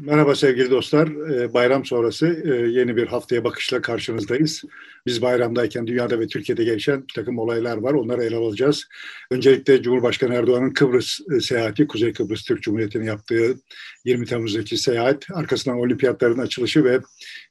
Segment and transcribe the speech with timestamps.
[0.00, 1.08] Merhaba sevgili dostlar.
[1.08, 4.62] Ee, bayram sonrası e, yeni bir haftaya bakışla karşınızdayız.
[5.06, 7.94] Biz bayramdayken dünyada ve Türkiye'de gelişen bir takım olaylar var.
[7.94, 8.88] Onları ele alacağız.
[9.30, 13.54] Öncelikle Cumhurbaşkanı Erdoğan'ın Kıbrıs e, seyahati, Kuzey Kıbrıs Türk Cumhuriyeti'nin yaptığı
[14.04, 17.00] 20 Temmuz'daki seyahat, arkasından olimpiyatların açılışı ve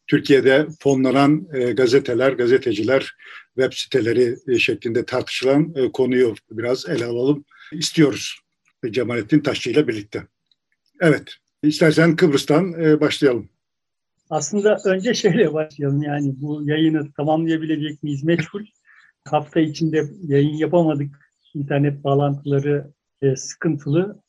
[0.08, 3.16] Türkiye'de fonlanan e, gazeteler, gazeteciler,
[3.56, 8.40] web siteleri şeklinde tartışılan konuyu biraz ele alalım istiyoruz.
[8.92, 10.24] Cemalettin Taşçı ile birlikte.
[11.02, 13.50] Evet, İstersen Kıbrıs'tan e, başlayalım.
[14.30, 18.66] Aslında önce şöyle başlayalım yani bu yayını tamamlayabilecek miyiz meçhul.
[19.28, 21.34] Hafta içinde yayın yapamadık.
[21.54, 24.22] İnternet bağlantıları e, sıkıntılı.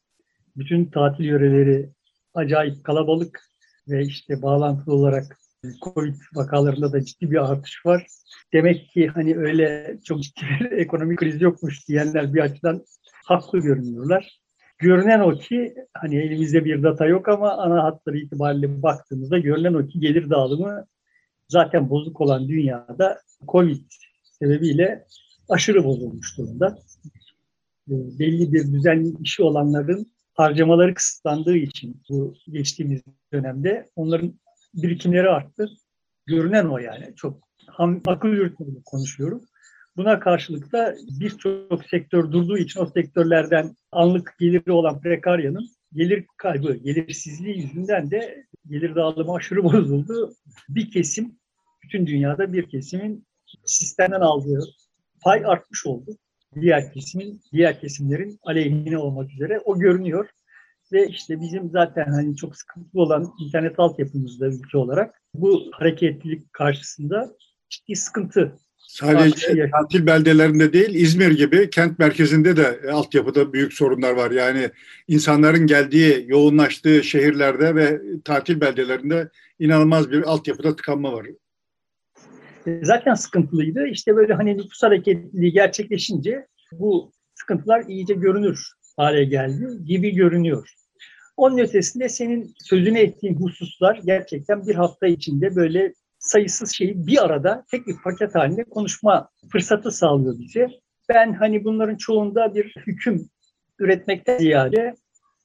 [0.57, 1.91] Bütün tatil yöreleri
[2.35, 3.41] acayip kalabalık
[3.89, 5.39] ve işte bağlantılı olarak
[5.83, 8.07] Covid vakalarında da ciddi bir artış var.
[8.53, 12.85] Demek ki hani öyle çok ciddi bir ekonomik kriz yokmuş diyenler bir açıdan
[13.25, 14.40] haklı görünüyorlar.
[14.81, 19.87] Görünen o ki hani elimizde bir data yok ama ana hatları itibariyle baktığımızda görünen o
[19.87, 20.87] ki gelir dağılımı
[21.49, 23.85] zaten bozuk olan dünyada Covid
[24.23, 25.07] sebebiyle
[25.49, 26.79] aşırı bozulmuş durumda.
[27.91, 34.35] Ee, belli bir düzenli işi olanların harcamaları kısıtlandığı için bu geçtiğimiz dönemde onların
[34.75, 35.71] birikimleri arttı.
[36.27, 37.15] Görünen o yani.
[37.17, 39.45] Çok ham, akıl yürütmeli konuşuyorum.
[39.97, 46.75] Buna karşılık da birçok sektör durduğu için o sektörlerden anlık geliri olan prekaryanın gelir kaybı,
[46.75, 50.35] gelirsizliği yüzünden de gelir dağılımı aşırı bozuldu.
[50.69, 51.39] Bir kesim,
[51.83, 53.27] bütün dünyada bir kesimin
[53.65, 54.65] sistemden aldığı
[55.23, 56.17] pay artmış oldu.
[56.61, 60.29] Diğer kesimin, diğer kesimlerin aleyhine olmak üzere o görünüyor.
[60.93, 67.37] Ve işte bizim zaten hani çok sıkıntılı olan internet altyapımızda ülke olarak bu hareketlilik karşısında
[67.69, 68.59] ciddi sıkıntı
[68.91, 74.31] Sadece tatil beldelerinde değil, İzmir gibi kent merkezinde de e, altyapıda büyük sorunlar var.
[74.31, 74.71] Yani
[75.09, 81.27] insanların geldiği, yoğunlaştığı şehirlerde ve tatil beldelerinde inanılmaz bir altyapıda tıkanma var.
[82.67, 83.87] E, zaten sıkıntılıydı.
[83.87, 90.75] İşte böyle hani nüfus hareketliliği gerçekleşince bu sıkıntılar iyice görünür hale geldi gibi görünüyor.
[91.37, 97.65] Onun ötesinde senin sözünü ettiğin hususlar gerçekten bir hafta içinde böyle sayısız şeyi bir arada
[97.71, 100.69] tek bir paket halinde konuşma fırsatı sağlıyor bize.
[101.09, 103.29] Ben hani bunların çoğunda bir hüküm
[103.79, 104.95] üretmekten ziyade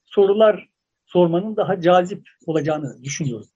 [0.04, 0.68] sorular
[1.06, 3.46] sormanın daha cazip olacağını düşünüyorum.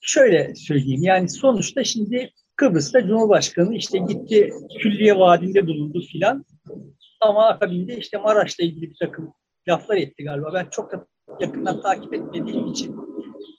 [0.00, 4.52] Şöyle söyleyeyim yani sonuçta şimdi Kıbrıs'ta Cumhurbaşkanı işte gitti
[4.82, 6.44] külliye vaadinde bulundu filan
[7.20, 9.32] ama akabinde işte Maraş'la ilgili bir takım
[9.68, 10.50] laflar etti galiba.
[10.54, 11.06] Ben çok da
[11.40, 13.09] yakından takip etmediğim için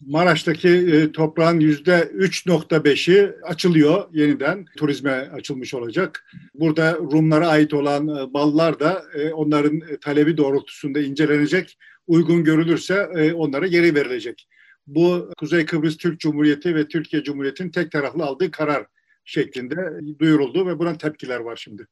[0.02, 4.66] Maraş'taki e, toprağın yüzde 3.5'i açılıyor yeniden.
[4.78, 6.26] Turizme açılmış olacak.
[6.54, 11.78] Burada Rumlara ait olan e, mallar da e, onların talebi doğrultusunda incelenecek.
[12.08, 14.48] Uygun görülürse onlara geri verilecek.
[14.88, 18.86] Bu Kuzey Kıbrıs Türk Cumhuriyeti ve Türkiye Cumhuriyeti'nin tek taraflı aldığı karar
[19.26, 19.76] şeklinde
[20.20, 21.88] duyuruldu ve buna tepkiler var şimdi.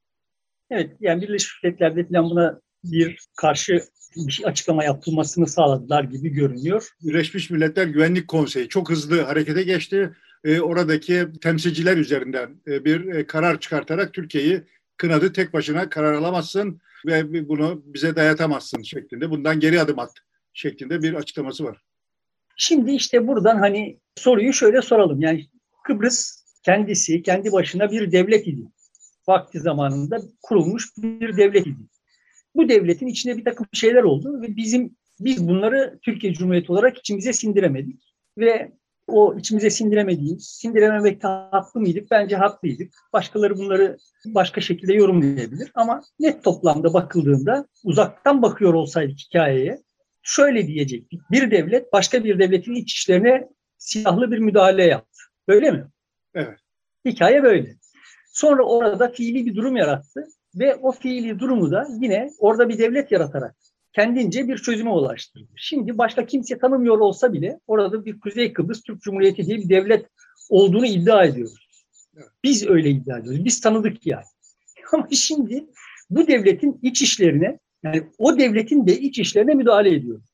[0.71, 3.81] Evet, yani Birleşmiş Milletler'de falan buna bir karşı
[4.15, 6.89] bir şey açıklama yapılmasını sağladılar gibi görünüyor.
[7.03, 10.11] Birleşmiş Milletler Güvenlik Konseyi çok hızlı harekete geçti.
[10.43, 14.63] E, oradaki temsilciler üzerinden e, bir e, karar çıkartarak Türkiye'yi
[14.97, 15.33] kınadı.
[15.33, 19.29] Tek başına karar alamazsın ve bunu bize dayatamazsın şeklinde.
[19.29, 20.11] Bundan geri adım at
[20.53, 21.81] şeklinde bir açıklaması var.
[22.57, 25.21] Şimdi işte buradan hani soruyu şöyle soralım.
[25.21, 25.45] Yani
[25.83, 28.61] Kıbrıs kendisi kendi başına bir devlet idi.
[29.27, 31.79] Vakti zamanında kurulmuş bir devlet idi
[32.59, 37.33] bu devletin içinde bir takım şeyler oldu ve bizim biz bunları Türkiye Cumhuriyeti olarak içimize
[37.33, 38.03] sindiremedik
[38.37, 38.71] ve
[39.07, 42.11] o içimize sindiremediğimiz, sindirememekte haklı mıydık?
[42.11, 42.93] Bence haklıydık.
[43.13, 49.81] Başkaları bunları başka şekilde yorumlayabilir ama net toplamda bakıldığında uzaktan bakıyor olsaydık hikayeye
[50.21, 51.21] şöyle diyecektik.
[51.31, 55.21] Bir devlet başka bir devletin iç işlerine silahlı bir müdahale yaptı.
[55.47, 55.87] Böyle mi?
[56.33, 56.59] Evet.
[57.05, 57.75] Hikaye böyle.
[58.33, 63.11] Sonra orada fiili bir durum yarattı ve o fiili durumu da yine orada bir devlet
[63.11, 63.55] yaratarak
[63.93, 65.47] kendince bir çözüme ulaştırdı.
[65.55, 70.05] Şimdi başka kimse tanımıyor olsa bile orada bir Kuzey Kıbrıs Türk Cumhuriyeti diye bir devlet
[70.49, 71.69] olduğunu iddia ediyoruz.
[72.43, 73.45] Biz öyle iddia ediyoruz.
[73.45, 74.25] Biz tanıdık yani.
[74.93, 75.65] Ama şimdi
[76.09, 80.25] bu devletin iç işlerine yani o devletin de iç işlerine müdahale ediyoruz.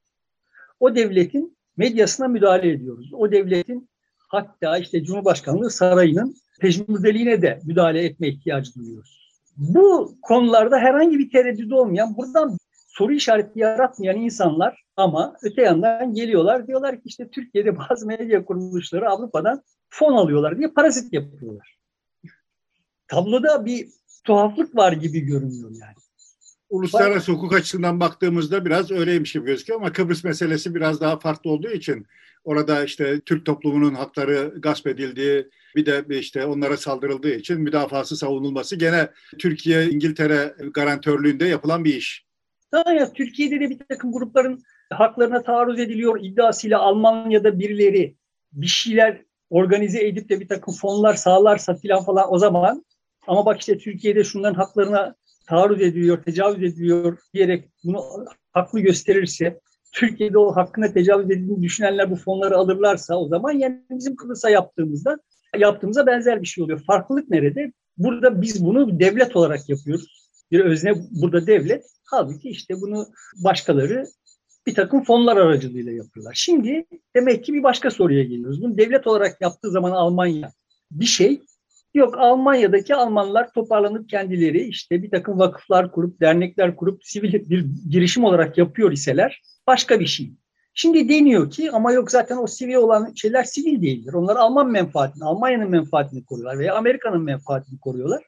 [0.80, 3.14] O devletin medyasına müdahale ediyoruz.
[3.14, 9.25] O devletin hatta işte Cumhurbaşkanlığı sarayının pejmürdeliğine de müdahale etme ihtiyacı duyuyoruz.
[9.58, 12.58] Bu konularda herhangi bir tereddüt olmayan, buradan
[12.88, 19.10] soru işareti yaratmayan insanlar ama öte yandan geliyorlar diyorlar ki işte Türkiye'de bazı medya kuruluşları
[19.10, 21.78] Avrupa'dan fon alıyorlar diye parazit yapıyorlar.
[23.08, 23.88] Tabloda bir
[24.24, 25.96] tuhaflık var gibi görünüyor yani.
[26.70, 31.70] uluslararası hukuk açısından baktığımızda biraz öyleymiş gibi gözüküyor ama Kıbrıs meselesi biraz daha farklı olduğu
[31.70, 32.08] için
[32.46, 38.76] orada işte Türk toplumunun hakları gasp edildiği bir de işte onlara saldırıldığı için müdafası savunulması
[38.76, 39.10] gene
[39.40, 42.26] Türkiye İngiltere garantörlüğünde yapılan bir iş.
[42.72, 44.64] Daha Türkiye'de de bir takım grupların
[44.94, 48.16] haklarına taarruz ediliyor iddiasıyla Almanya'da birileri
[48.54, 52.86] bir şeyler organize edip de bir takım fonlar sağlarsa filan falan o zaman
[53.28, 55.16] ama bak işte Türkiye'de şunların haklarına
[55.48, 59.60] taarruz ediliyor, tecavüz ediliyor diyerek bunu haklı gösterirse
[59.96, 65.18] Türkiye'de o hakkına tecavüz edildiğini düşünenler bu fonları alırlarsa o zaman yani bizim Kıbrıs'a yaptığımızda
[65.58, 66.84] yaptığımıza benzer bir şey oluyor.
[66.88, 67.72] Farklılık nerede?
[67.98, 70.32] Burada biz bunu devlet olarak yapıyoruz.
[70.52, 71.86] Bir özne burada devlet.
[72.06, 73.08] Halbuki işte bunu
[73.44, 74.06] başkaları
[74.68, 76.34] bir takım fonlar aracılığıyla yapıyorlar.
[76.36, 78.62] Şimdi demek ki bir başka soruya geliyoruz.
[78.62, 80.52] Bunu devlet olarak yaptığı zaman Almanya
[80.92, 81.42] bir şey
[81.94, 88.24] Yok Almanya'daki Almanlar toparlanıp kendileri işte bir takım vakıflar kurup, dernekler kurup sivil bir girişim
[88.24, 90.32] olarak yapıyor iseler başka bir şey.
[90.74, 94.14] Şimdi deniyor ki ama yok zaten o sivil olan şeyler sivil değildir.
[94.14, 98.24] Onlar Alman menfaatini, Almanya'nın menfaatini koruyorlar veya Amerika'nın menfaatini koruyorlar.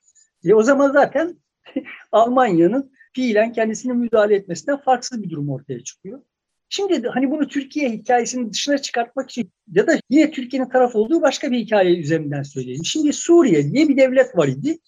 [0.45, 1.37] E o zaman zaten
[2.11, 6.21] Almanya'nın fiilen kendisine müdahale etmesinden farksız bir durum ortaya çıkıyor.
[6.69, 11.51] Şimdi hani bunu Türkiye hikayesinin dışına çıkartmak için ya da yine Türkiye'nin taraf olduğu başka
[11.51, 12.85] bir hikaye üzerinden söyleyeyim.
[12.85, 14.79] Şimdi Suriye diye bir devlet var idi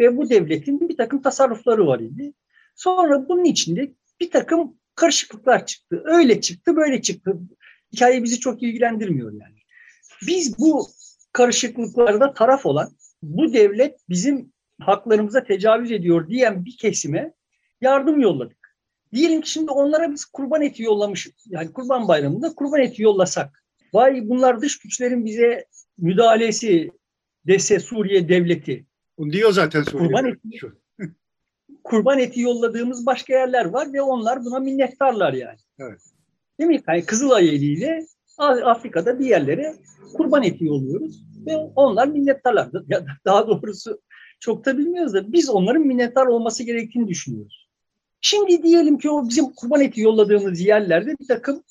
[0.00, 2.32] ve bu devletin bir takım tasarrufları var idi.
[2.74, 6.02] Sonra bunun içinde bir takım karışıklıklar çıktı.
[6.04, 7.38] Öyle çıktı, böyle çıktı.
[7.92, 9.58] Hikaye bizi çok ilgilendirmiyor yani.
[10.26, 10.86] Biz bu
[11.32, 17.32] karışıklıklarda taraf olan bu devlet bizim haklarımıza tecavüz ediyor diyen bir kesime
[17.80, 18.74] yardım yolladık.
[19.12, 23.64] Diyelim ki şimdi onlara biz kurban eti yollamış, yani kurban bayramında kurban eti yollasak.
[23.92, 25.66] Vay bunlar dış güçlerin bize
[25.98, 26.90] müdahalesi
[27.46, 28.86] dese Suriye devleti.
[29.30, 30.08] Diyor zaten Suriye.
[30.08, 30.60] Kurban eti,
[31.84, 35.58] kurban eti yolladığımız başka yerler var ve onlar buna minnettarlar yani.
[35.78, 36.00] Evet.
[36.60, 36.82] Değil mi?
[36.88, 38.06] Yani Kızılay eliyle
[38.38, 39.74] Afrika'da bir yerlere
[40.16, 42.68] kurban eti yolluyoruz ve onlar minnettarlar.
[43.24, 44.00] Daha doğrusu
[44.40, 47.68] çok da bilmiyoruz da biz onların minnettar olması gerektiğini düşünüyoruz.
[48.20, 51.62] Şimdi diyelim ki o bizim kurban eti yolladığımız yerlerde bir takım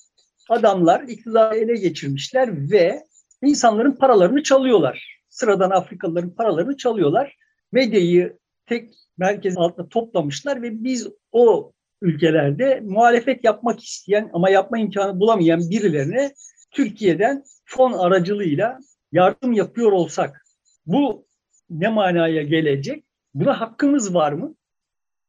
[0.50, 3.04] adamlar iktidarı ele geçirmişler ve
[3.42, 5.20] insanların paralarını çalıyorlar.
[5.30, 7.38] Sıradan Afrikalıların paralarını çalıyorlar.
[7.72, 11.72] Medyayı tek merkez altında toplamışlar ve biz o
[12.02, 16.34] ülkelerde muhalefet yapmak isteyen ama yapma imkanı bulamayan birilerine
[16.72, 18.80] Türkiye'den fon aracılığıyla
[19.12, 20.46] yardım yapıyor olsak
[20.86, 21.26] bu
[21.70, 23.04] ne manaya gelecek?
[23.34, 24.56] Buna hakkımız var mı?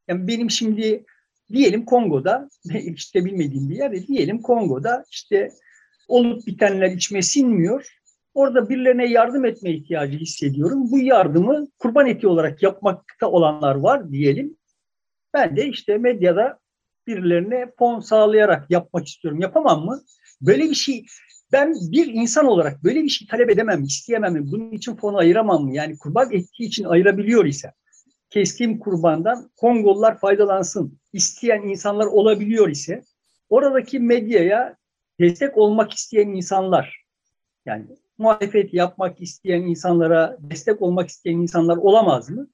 [0.09, 1.05] Yani benim şimdi
[1.53, 5.51] diyelim Kongo'da işte bilmediğim bir yerde diyelim Kongo'da işte
[6.09, 7.99] olup bitenler içime sinmiyor.
[8.35, 10.91] Orada birilerine yardım etme ihtiyacı hissediyorum.
[10.91, 14.57] Bu yardımı kurban eti olarak yapmakta olanlar var diyelim.
[15.35, 16.59] Ben de işte medyada
[17.07, 19.41] birilerine fon sağlayarak yapmak istiyorum.
[19.41, 20.03] Yapamam mı?
[20.41, 21.07] Böyle bir şey
[21.53, 24.53] ben bir insan olarak böyle bir şey talep edemem, isteyemem.
[24.53, 25.75] Bunun için fonu ayıramam mı?
[25.75, 27.73] Yani kurban eti için ayırabiliyor ise
[28.31, 33.03] kestiğim kurbandan Kongollar faydalansın isteyen insanlar olabiliyor ise
[33.49, 34.77] oradaki medyaya
[35.21, 37.05] destek olmak isteyen insanlar
[37.67, 37.87] yani
[38.19, 42.49] muhalefet yapmak isteyen insanlara destek olmak isteyen insanlar olamaz mı?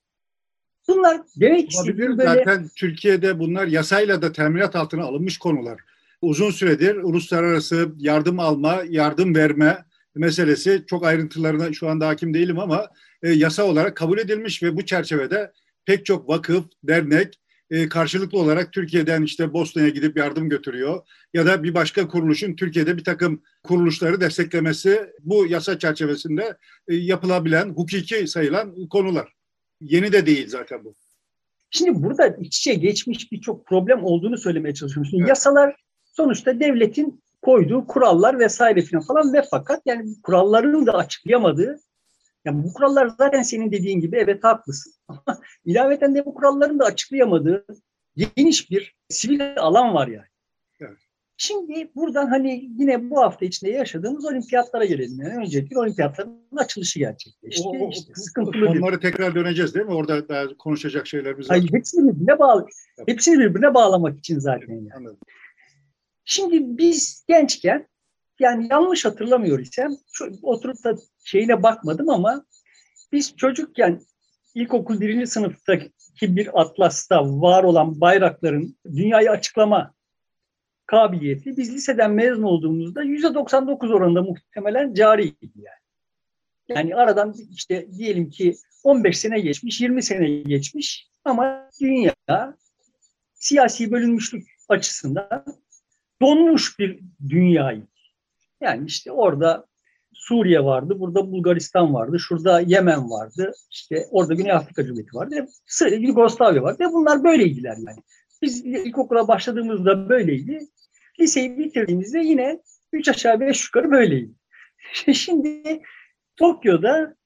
[0.88, 2.34] Bunlar demek istediğim böyle...
[2.34, 5.80] Zaten Türkiye'de bunlar yasayla da teminat altına alınmış konular.
[6.22, 9.84] Uzun süredir uluslararası yardım alma, yardım verme
[10.14, 12.90] meselesi çok ayrıntılarına şu anda hakim değilim ama
[13.22, 15.52] e, yasa olarak kabul edilmiş ve bu çerçevede
[15.84, 17.39] pek çok vakıf, dernek
[17.70, 21.02] e, karşılıklı olarak Türkiye'den işte Bosna'ya gidip yardım götürüyor.
[21.34, 26.56] Ya da bir başka kuruluşun Türkiye'de bir takım kuruluşları desteklemesi bu yasa çerçevesinde
[26.88, 29.32] e, yapılabilen, hukuki sayılan konular.
[29.80, 30.94] Yeni de değil zaten bu.
[31.70, 35.10] Şimdi burada iç içe geçmiş birçok problem olduğunu söylemeye çalışıyorum.
[35.10, 35.28] Şimdi evet.
[35.28, 41.80] Yasalar sonuçta devletin koyduğu kurallar vesaire falan ve fakat yani kuralların da açıklayamadığı
[42.44, 44.92] yani bu kurallar zaten senin dediğin gibi evet haklısın.
[45.08, 47.66] Ama ilaveten de bu kuralların da açıklayamadığı
[48.16, 50.26] geniş bir sivil alan var yani.
[50.80, 50.98] Evet.
[51.36, 55.20] Şimdi buradan hani yine bu hafta içinde yaşadığımız olimpiyatlara gelelim.
[55.20, 57.62] Yani önceki olimpiyatların açılışı gerçekleşti.
[57.68, 59.00] O, o, işte sıkıntılı onları bir...
[59.00, 59.94] tekrar döneceğiz değil mi?
[59.94, 61.58] Orada daha konuşacak şeylerimiz var.
[61.58, 62.66] Hayır, hepsini birbirine bağlı.
[62.98, 63.08] Evet.
[63.08, 64.88] Hepsini birbirine bağlamak için zaten yani.
[64.96, 65.18] Anladım.
[66.24, 67.86] Şimdi biz gençken
[68.40, 72.44] yani yanlış hatırlamıyor isem şu, oturup da şeyine bakmadım ama
[73.12, 74.00] biz çocukken
[74.54, 79.94] ilkokul birinci sınıftaki bir atlasta var olan bayrakların dünyayı açıklama
[80.86, 85.80] kabiliyeti biz liseden mezun olduğumuzda yüzde 99 oranında muhtemelen cariydi yani.
[86.68, 92.14] Yani aradan işte diyelim ki 15 sene geçmiş, 20 sene geçmiş ama dünya
[93.34, 95.44] siyasi bölünmüşlük açısından
[96.22, 97.86] donmuş bir dünyayı.
[98.60, 99.66] Yani işte orada
[100.20, 105.98] Suriye vardı, burada Bulgaristan vardı, şurada Yemen vardı, işte orada Güney Afrika Cumhuriyeti vardı, sırayla
[105.98, 106.84] Yugoslavya vardı.
[106.84, 107.98] Ve bunlar böyleydiler yani.
[108.42, 110.58] Biz ilkokula başladığımızda böyleydi.
[111.20, 112.60] Liseyi bitirdiğimizde yine
[112.92, 114.32] üç aşağı beş yukarı böyleydi.
[115.12, 115.82] Şimdi
[116.36, 117.16] Tokyo'da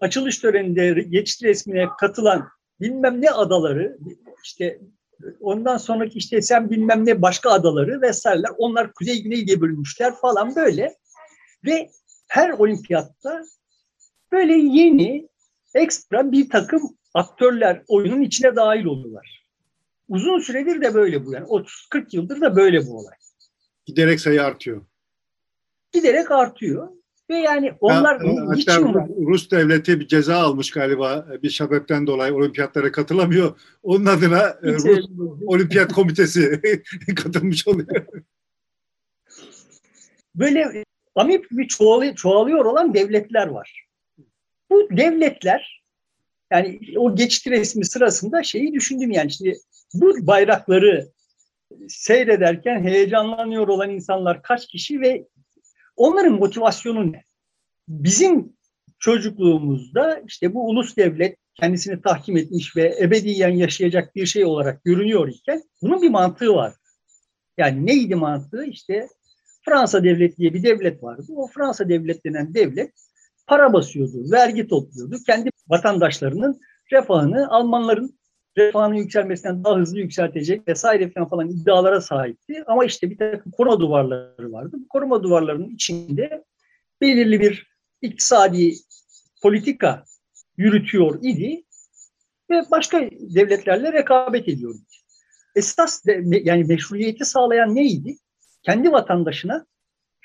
[0.00, 2.48] açılış töreninde geçiş resmine katılan
[2.80, 3.98] bilmem ne adaları,
[4.44, 4.80] işte
[5.40, 10.56] ondan sonraki işte sen bilmem ne başka adaları vesaireler onlar kuzey güney diye bölünmüşler falan
[10.56, 10.94] böyle.
[11.64, 11.90] Ve
[12.30, 13.44] her olimpiyatta
[14.32, 15.28] böyle yeni
[15.74, 16.82] ekstra bir takım
[17.14, 19.46] aktörler oyunun içine dahil oluyorlar.
[20.08, 23.14] Uzun süredir de böyle bu yani 30-40 yıldır da böyle bu olay.
[23.86, 24.86] Giderek sayı artıyor.
[25.92, 26.88] Giderek artıyor.
[27.30, 32.34] Ve yani onlar ya, hiç hatta Rus devleti bir ceza almış galiba bir sebepten dolayı
[32.34, 33.60] olimpiyatlara katılamıyor.
[33.82, 35.06] Onun adına e, Rus
[35.46, 36.60] Olimpiyat Komitesi
[37.16, 38.06] katılmış oluyor.
[40.34, 43.86] Böyle amip bir çoğalıyor, çoğalıyor olan devletler var.
[44.70, 45.82] Bu devletler
[46.52, 49.58] yani o geçit resmi sırasında şeyi düşündüm yani şimdi
[49.94, 51.08] bu bayrakları
[51.88, 55.26] seyrederken heyecanlanıyor olan insanlar kaç kişi ve
[55.96, 57.22] onların motivasyonu ne?
[57.88, 58.52] Bizim
[58.98, 65.28] çocukluğumuzda işte bu ulus devlet kendisini tahkim etmiş ve ebediyen yaşayacak bir şey olarak görünüyor
[65.28, 66.74] iken bunun bir mantığı var.
[67.58, 68.64] Yani neydi mantığı?
[68.64, 69.08] İşte
[69.70, 71.22] Fransa devleti diye bir devlet vardı.
[71.36, 72.92] O Fransa devlet denen devlet
[73.46, 75.16] para basıyordu, vergi topluyordu.
[75.26, 76.60] Kendi vatandaşlarının
[76.92, 78.18] refahını Almanların
[78.58, 82.64] refahının yükselmesinden daha hızlı yükseltecek vesaire falan, falan iddialara sahipti.
[82.66, 84.76] Ama işte bir takım koruma duvarları vardı.
[84.80, 86.44] Bu koruma duvarlarının içinde
[87.00, 87.66] belirli bir
[88.02, 88.72] iktisadi
[89.42, 90.04] politika
[90.56, 91.64] yürütüyor idi
[92.50, 94.78] ve başka devletlerle rekabet ediyordu.
[95.56, 98.16] Esas de, yani meşruiyeti sağlayan neydi?
[98.62, 99.66] Kendi vatandaşına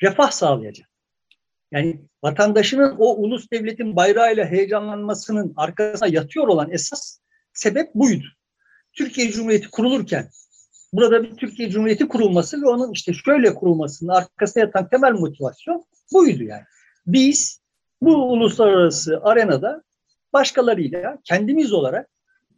[0.01, 0.87] refah sağlayacak.
[1.71, 7.19] Yani vatandaşının o ulus devletin bayrağıyla heyecanlanmasının arkasına yatıyor olan esas
[7.53, 8.25] sebep buydu.
[8.93, 10.29] Türkiye Cumhuriyeti kurulurken
[10.93, 16.43] burada bir Türkiye Cumhuriyeti kurulması ve onun işte şöyle kurulmasının arkasına yatan temel motivasyon buydu
[16.43, 16.63] yani.
[17.07, 17.61] Biz
[18.01, 19.83] bu uluslararası arenada
[20.33, 22.09] başkalarıyla kendimiz olarak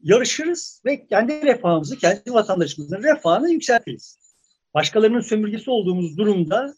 [0.04, 4.27] yarışırız ve kendi refahımızı, kendi vatandaşımızın refahını yükseltiriz.
[4.74, 6.74] Başkalarının sömürgesi olduğumuz durumda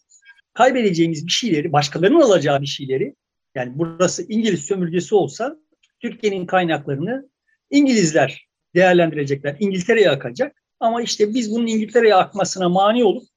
[0.54, 3.14] kaybedeceğimiz bir şeyleri, başkalarının alacağı bir şeyleri,
[3.54, 5.56] yani burası İngiliz sömürgesi olsa
[6.00, 7.28] Türkiye'nin kaynaklarını
[7.70, 10.62] İngilizler değerlendirecekler, İngiltere'ye akacak.
[10.80, 13.28] Ama işte biz bunun İngiltere'ye akmasına mani olup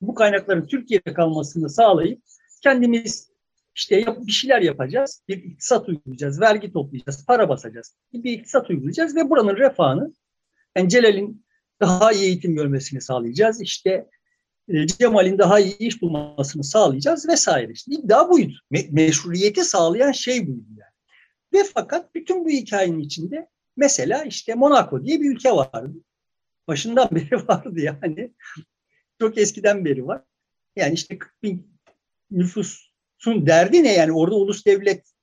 [0.00, 2.22] bu kaynakların Türkiye'de kalmasını sağlayıp
[2.62, 3.30] kendimiz
[3.74, 7.96] işte bir şeyler yapacağız, bir iktisat uygulayacağız, vergi toplayacağız, para basacağız.
[8.12, 10.14] Bir iktisat uygulayacağız ve buranın refahını
[10.76, 11.43] yani Celal'in
[11.86, 13.60] daha iyi eğitim görmesini sağlayacağız.
[13.60, 14.08] İşte
[14.68, 17.72] e, Cemal'in daha iyi iş bulmasını sağlayacağız vesaire.
[17.72, 18.52] İşte iddia buydu.
[18.72, 20.92] Me- meşruiyeti sağlayan şey buydu yani.
[21.52, 25.94] Ve fakat bütün bu hikayenin içinde mesela işte Monaco diye bir ülke vardı.
[26.68, 28.34] Başından beri vardı yani.
[29.20, 30.22] Çok eskiden beri var.
[30.76, 31.78] Yani işte 40 bin
[32.30, 35.13] nüfus Sun derdi ne yani orada ulus devlet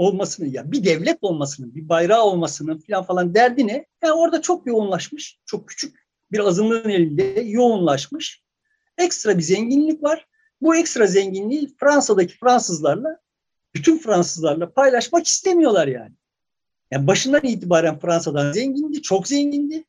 [0.00, 3.86] olmasını ya bir devlet olmasının, bir bayrağı olmasının falan falan derdi ne?
[4.02, 8.42] Yani orada çok yoğunlaşmış, çok küçük bir azınlığın elinde yoğunlaşmış.
[8.98, 10.26] Ekstra bir zenginlik var.
[10.60, 13.20] Bu ekstra zenginliği Fransa'daki Fransızlarla,
[13.74, 16.14] bütün Fransızlarla paylaşmak istemiyorlar yani.
[16.90, 19.84] Yani başından itibaren Fransa'dan zengindi, çok zengindi.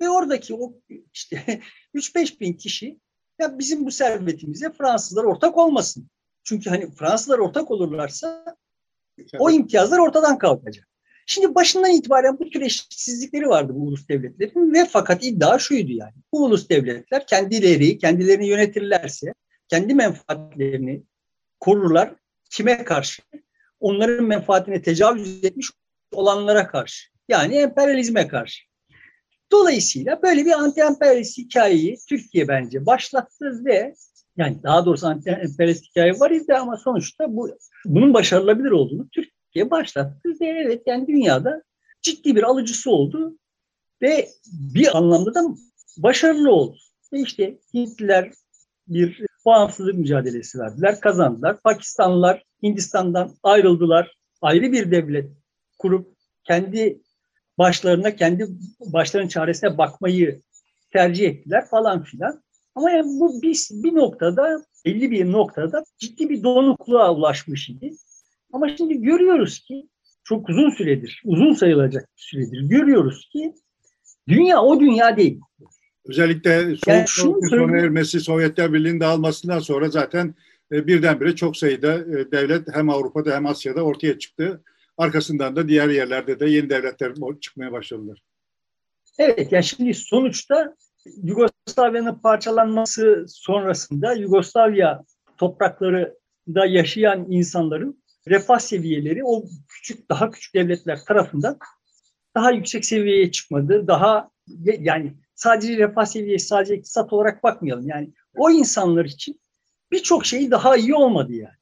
[0.00, 0.74] Ve oradaki o
[1.14, 1.60] işte
[1.94, 2.98] 3-5 bin kişi
[3.38, 6.10] ya bizim bu servetimize Fransızlar ortak olmasın.
[6.44, 8.56] Çünkü hani Fransızlar ortak olurlarsa
[9.38, 10.88] o imtiyazlar ortadan kalkacak.
[11.26, 16.14] Şimdi başından itibaren bu tür eşitsizlikleri vardı bu ulus devletlerin ve fakat iddia şuydu yani.
[16.32, 19.34] Bu ulus devletler kendileri, kendilerini yönetirlerse
[19.68, 21.02] kendi menfaatlerini
[21.60, 22.14] korurlar.
[22.50, 23.22] Kime karşı?
[23.80, 25.70] Onların menfaatine tecavüz etmiş
[26.12, 27.08] olanlara karşı.
[27.28, 28.62] Yani emperyalizme karşı.
[29.52, 33.94] Dolayısıyla böyle bir anti-emperyalist hikayeyi Türkiye bence başlattı ve
[34.38, 37.50] yani daha doğrusu anti-emperyalist hikaye var idi ama sonuçta bu
[37.84, 41.62] bunun başarılabilir olduğunu Türkiye başlattı ve evet yani dünyada
[42.02, 43.38] ciddi bir alıcısı oldu
[44.02, 45.40] ve bir anlamda da
[45.98, 46.76] başarılı oldu.
[47.12, 48.32] Ve işte Hintliler
[48.88, 51.60] bir bağımsızlık mücadelesi verdiler, kazandılar.
[51.60, 54.16] Pakistanlılar Hindistan'dan ayrıldılar.
[54.42, 55.30] Ayrı bir devlet
[55.78, 57.00] kurup kendi
[57.58, 58.48] başlarına, kendi
[58.80, 60.42] başlarının çaresine bakmayı
[60.92, 62.42] tercih ettiler falan filan.
[62.78, 67.92] Ama yani bu bir, bir noktada, belli bir noktada ciddi bir donukluğa ulaşmış idi.
[68.52, 69.88] Ama şimdi görüyoruz ki
[70.24, 73.54] çok uzun süredir, uzun sayılacak bir süredir görüyoruz ki
[74.28, 75.40] Dünya o dünya değil.
[76.04, 80.34] Özellikle Soğuk Yani Savaş'ın sona ermesi, Sovyetler Birliği'nin dağılmasından sonra zaten
[80.72, 84.62] e, birdenbire çok sayıda e, devlet hem Avrupa'da hem Asya'da ortaya çıktı.
[84.98, 88.22] Arkasından da diğer yerlerde de yeni devletler çıkmaya başladılar.
[89.18, 90.74] Evet yani şimdi sonuçta
[91.22, 95.04] Yugoslavya'nın parçalanması sonrasında Yugoslavya
[95.36, 101.58] topraklarında yaşayan insanların refah seviyeleri o küçük daha küçük devletler tarafından
[102.34, 103.86] daha yüksek seviyeye çıkmadı.
[103.86, 104.30] Daha
[104.80, 107.88] yani sadece refah seviyesi sadece iktisat olarak bakmayalım.
[107.88, 109.40] Yani o insanlar için
[109.92, 111.58] birçok şey daha iyi olmadı yani.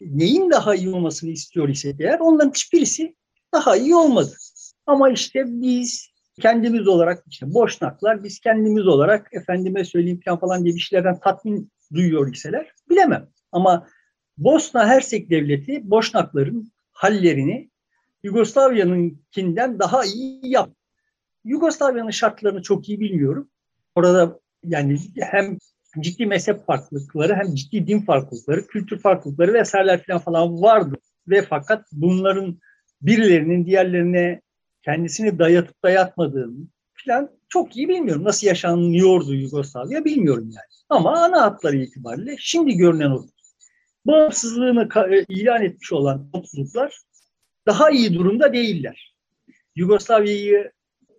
[0.00, 3.16] Neyin daha iyi olmasını istiyor ise eğer onların hiçbirisi
[3.54, 4.36] daha iyi olmadı.
[4.86, 6.11] Ama işte biz
[6.42, 12.34] kendimiz olarak işte boşnaklar biz kendimiz olarak efendime söyleyeyim falan diye bir şeylerden tatmin duyuyor
[12.34, 13.28] iseler bilemem.
[13.52, 13.86] Ama
[14.38, 17.70] Bosna Hersek Devleti Boşnakların hallerini
[18.22, 20.70] Yugoslavya'nınkinden daha iyi yap.
[21.44, 23.48] Yugoslavya'nın şartlarını çok iyi bilmiyorum.
[23.94, 25.58] Orada yani hem
[26.00, 30.96] ciddi mezhep farklılıkları hem ciddi din farklılıkları, kültür farklılıkları vesaireler falan falan vardı.
[31.28, 32.58] Ve fakat bunların
[33.02, 34.40] birilerinin diğerlerine
[34.84, 36.66] kendisini dayatıp dayatmadığını
[37.06, 38.24] falan çok iyi bilmiyorum.
[38.24, 40.66] Nasıl yaşanıyordu Yugoslavya bilmiyorum yani.
[40.88, 43.26] Ama ana hatları itibariyle şimdi görünen o.
[44.06, 44.88] Bağımsızlığını
[45.28, 46.98] ilan etmiş olan topluluklar
[47.66, 49.14] daha iyi durumda değiller.
[49.76, 50.72] Yugoslavya'yı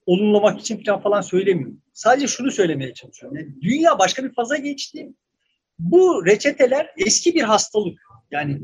[0.05, 1.81] olumlamak için falan falan söylemiyorum.
[1.93, 3.37] Sadece şunu söylemeye çalışıyorum.
[3.37, 5.13] Yani dünya başka bir faza geçti.
[5.79, 7.99] Bu reçeteler eski bir hastalık.
[8.31, 8.61] Yani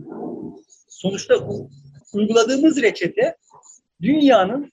[0.87, 1.35] sonuçta
[2.13, 3.35] uyguladığımız reçete
[4.01, 4.71] dünyanın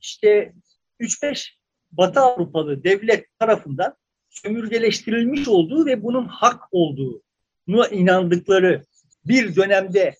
[0.00, 0.52] işte
[1.00, 1.48] 3-5
[1.92, 3.94] Batı Avrupalı devlet tarafından
[4.30, 8.84] sömürgeleştirilmiş olduğu ve bunun hak olduğuna inandıkları
[9.24, 10.14] bir dönemde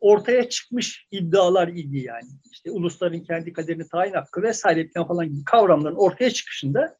[0.00, 2.28] ortaya çıkmış iddialar idi yani.
[2.52, 6.96] İşte ulusların kendi kaderini tayin hakkı vesaire falan gibi kavramların ortaya çıkışında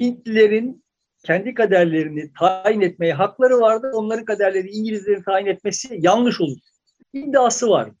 [0.00, 0.84] Hintlilerin
[1.24, 3.90] kendi kaderlerini tayin etmeye hakları vardı.
[3.94, 6.58] Onların kaderleri İngilizlerin tayin etmesi yanlış olur.
[7.12, 7.96] İddiası vardı.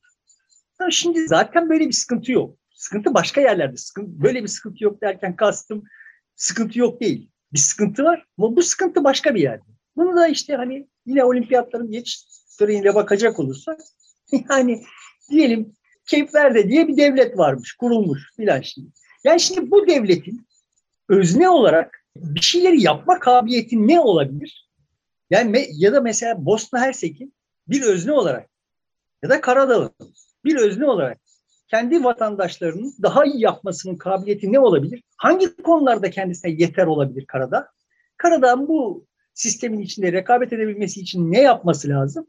[0.90, 2.58] Şimdi zaten böyle bir sıkıntı yok.
[2.82, 3.76] Sıkıntı başka yerlerde.
[3.76, 5.84] Sıkıntı, böyle bir sıkıntı yok derken kastım
[6.36, 7.30] sıkıntı yok değil.
[7.52, 9.64] Bir sıkıntı var ama bu sıkıntı başka bir yerde.
[9.96, 12.24] Bunu da işte hani yine olimpiyatların geç
[12.58, 13.80] töreniyle bakacak olursak
[14.50, 14.84] yani
[15.30, 18.90] diyelim Cape Verde diye bir devlet varmış, kurulmuş filan şimdi.
[19.24, 20.46] Yani şimdi bu devletin
[21.08, 24.70] özne olarak bir şeyleri yapma kabiliyeti ne olabilir?
[25.30, 27.34] Yani ya da mesela Bosna Hersek'in
[27.68, 28.50] bir özne olarak
[29.22, 30.14] ya da Karadağ'ın
[30.44, 31.18] bir özne olarak
[31.72, 35.02] kendi vatandaşlarının daha iyi yapmasının kabiliyeti ne olabilir?
[35.16, 37.68] Hangi konularda kendisine yeter olabilir Karadağ?
[38.16, 42.26] Karadağ'ın bu sistemin içinde rekabet edebilmesi için ne yapması lazım?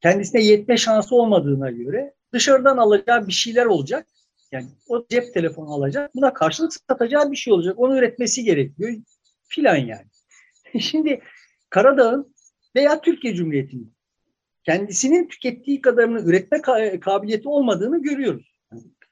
[0.00, 4.06] Kendisine yetme şansı olmadığına göre dışarıdan alacağı bir şeyler olacak.
[4.52, 6.14] Yani o cep telefonu alacak.
[6.14, 7.78] Buna karşılık satacağı bir şey olacak.
[7.78, 8.94] Onu üretmesi gerekiyor
[9.48, 10.06] filan yani.
[10.80, 11.20] Şimdi
[11.70, 12.34] Karadağ'ın
[12.76, 13.94] veya Türkiye Cumhuriyeti'nin
[14.64, 16.62] kendisinin tükettiği kadarını üretme
[17.00, 18.57] kabiliyeti olmadığını görüyoruz.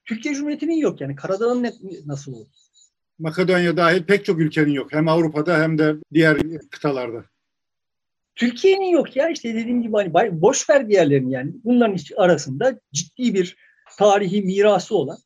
[0.06, 1.16] Türkiye Cumhuriyeti'nin yok yani.
[1.16, 1.72] Karadağ'ın ne,
[2.06, 2.46] nasıl olur?
[3.18, 4.92] Makedonya dahil pek çok ülkenin yok.
[4.92, 6.38] Hem Avrupa'da hem de diğer
[6.70, 7.24] kıtalarda.
[8.34, 11.52] Türkiye'nin yok ya işte dediğim gibi hani boş ver diğerlerini yani.
[11.64, 13.56] Bunların arasında ciddi bir
[13.98, 15.18] tarihi mirası olan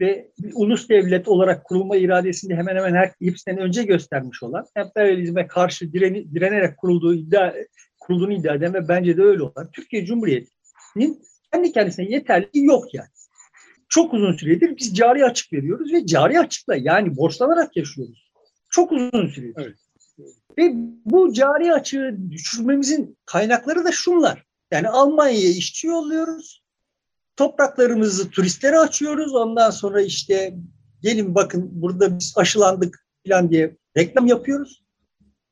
[0.00, 5.46] ve bir ulus devlet olarak kurulma iradesini hemen hemen her hepsinden önce göstermiş olan, emperyalizme
[5.46, 7.54] karşı direni, direnerek kurulduğu iddia,
[8.00, 13.08] kurulduğunu iddia eden ve bence de öyle olan Türkiye Cumhuriyeti'nin kendi kendisine yeterli yok yani.
[13.96, 18.30] Çok uzun süredir biz cari açık veriyoruz ve cari açıkla yani borçlanarak yaşıyoruz.
[18.70, 19.54] Çok uzun süredir.
[19.58, 19.76] Evet.
[20.58, 20.72] Ve
[21.04, 24.44] bu cari açığı düşürmemizin kaynakları da şunlar.
[24.70, 26.62] Yani Almanya'ya işçi yolluyoruz.
[27.36, 29.34] Topraklarımızı turistlere açıyoruz.
[29.34, 30.54] Ondan sonra işte
[31.02, 34.82] gelin bakın burada biz aşılandık falan diye reklam yapıyoruz.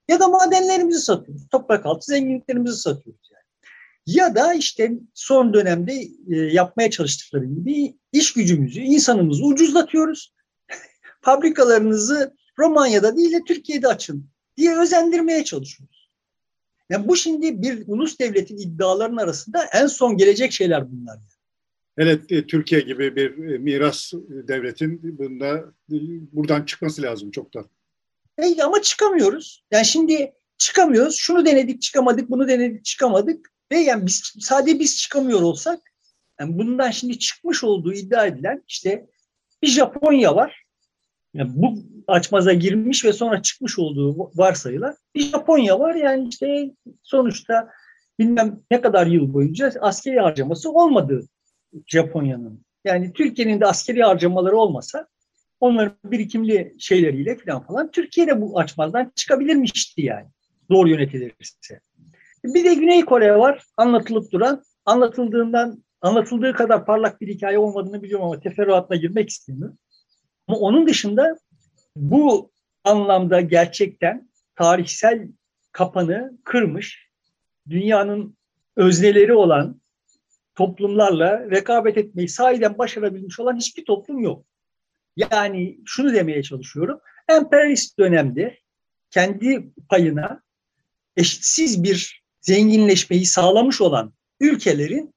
[0.09, 1.48] Ya da madenlerimizi satıyoruz.
[1.48, 3.30] Toprak altı zenginliklerimizi satıyoruz.
[4.06, 5.92] Ya da işte son dönemde
[6.30, 10.34] e, yapmaya çalıştıkları gibi iş gücümüzü, insanımızı ucuzlatıyoruz.
[11.22, 16.10] Fabrikalarınızı Romanya'da değil de Türkiye'de açın diye özendirmeye çalışıyoruz.
[16.90, 21.18] Yani bu şimdi bir ulus devletin iddialarının arasında en son gelecek şeyler bunlar.
[21.96, 25.64] Evet, e, Türkiye gibi bir e, miras devletin bunda
[26.32, 27.66] buradan çıkması lazım çoktan.
[28.38, 29.64] E, ama çıkamıyoruz.
[29.70, 31.16] Yani şimdi çıkamıyoruz.
[31.16, 33.53] Şunu denedik, çıkamadık, bunu denedik, çıkamadık.
[33.72, 35.81] Ve yani biz sadece biz çıkamıyor olsak,
[36.40, 39.07] yani bundan şimdi çıkmış olduğu iddia edilen işte
[39.62, 40.64] bir Japonya var.
[41.35, 41.74] Yani bu
[42.07, 45.94] açmaza girmiş ve sonra çıkmış olduğu varsayılan bir Japonya var.
[45.94, 46.70] Yani işte
[47.03, 47.68] sonuçta
[48.18, 51.29] bilmem ne kadar yıl boyunca askeri harcaması olmadı
[51.87, 52.64] Japonya'nın.
[52.85, 55.09] Yani Türkiye'nin de askeri harcamaları olmasa
[55.61, 60.27] onların birikimli şeyleriyle falan falan Türkiye'de bu açmazdan çıkabilirmişti yani.
[60.70, 61.81] Doğru yönetilirse.
[62.44, 64.64] Bir de Güney Kore var anlatılıp duran.
[64.85, 69.78] Anlatıldığından anlatıldığı kadar parlak bir hikaye olmadığını biliyorum ama teferruatına girmek istemiyorum.
[70.48, 71.37] Ama onun dışında
[71.96, 72.50] bu
[72.85, 75.28] anlamda gerçekten tarihsel
[75.72, 77.09] kapanı kırmış,
[77.68, 78.37] dünyanın
[78.76, 79.80] özneleri olan
[80.54, 84.46] toplumlarla rekabet etmeyi sahiden başarabilmiş olan hiçbir toplum yok.
[85.16, 87.00] Yani şunu demeye çalışıyorum.
[87.28, 88.59] Emperyalist dönemde
[89.11, 90.42] kendi payına
[91.16, 95.14] eşitsiz bir zenginleşmeyi sağlamış olan ülkelerin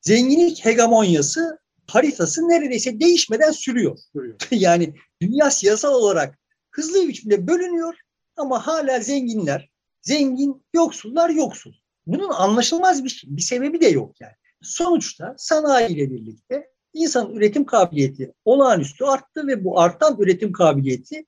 [0.00, 3.98] zenginlik hegemonyası haritası neredeyse değişmeden sürüyor.
[4.50, 6.38] yani dünya siyasal olarak
[6.70, 7.94] hızlı bir biçimde bölünüyor
[8.36, 9.70] ama hala zenginler
[10.02, 11.72] zengin, yoksullar yoksul.
[12.06, 14.34] Bunun anlaşılmaz bir, bir sebebi de yok yani.
[14.62, 21.26] Sonuçta sanayi ile birlikte insan üretim kabiliyeti olağanüstü arttı ve bu artan üretim kabiliyeti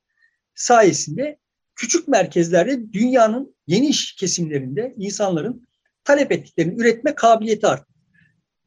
[0.55, 1.39] sayesinde
[1.77, 5.69] küçük merkezlerde dünyanın geniş kesimlerinde insanların
[6.05, 7.95] talep ettiklerini üretme kabiliyeti arttı.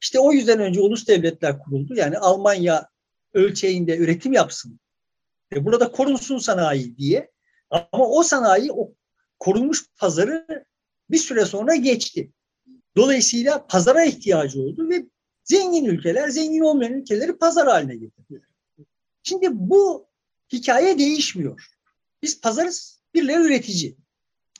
[0.01, 1.95] İşte o yüzden önce ulus devletler kuruldu.
[1.95, 2.89] Yani Almanya
[3.33, 4.79] ölçeğinde üretim yapsın.
[5.55, 7.31] E burada korunsun sanayi diye.
[7.69, 8.93] Ama o sanayi o
[9.39, 10.65] korunmuş pazarı
[11.09, 12.31] bir süre sonra geçti.
[12.97, 15.05] Dolayısıyla pazara ihtiyacı oldu ve
[15.43, 18.41] zengin ülkeler zengin olmayan ülkeleri pazar haline getirdi.
[19.23, 20.07] Şimdi bu
[20.53, 21.67] hikaye değişmiyor.
[22.23, 23.95] Biz pazarız, birileri üretici.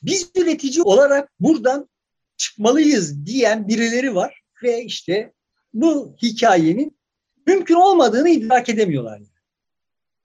[0.03, 1.89] Biz üretici olarak buradan
[2.37, 5.33] çıkmalıyız diyen birileri var ve işte
[5.73, 6.97] bu hikayenin
[7.47, 9.21] mümkün olmadığını idrak edemiyorlar.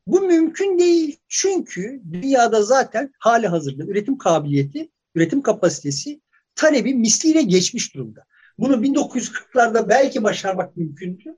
[0.06, 6.20] Bu mümkün değil çünkü dünyada zaten hali hazırda üretim kabiliyeti, üretim kapasitesi
[6.54, 8.24] talebi misliyle geçmiş durumda.
[8.58, 11.36] Bunu 1940'larda belki başarmak mümkündü.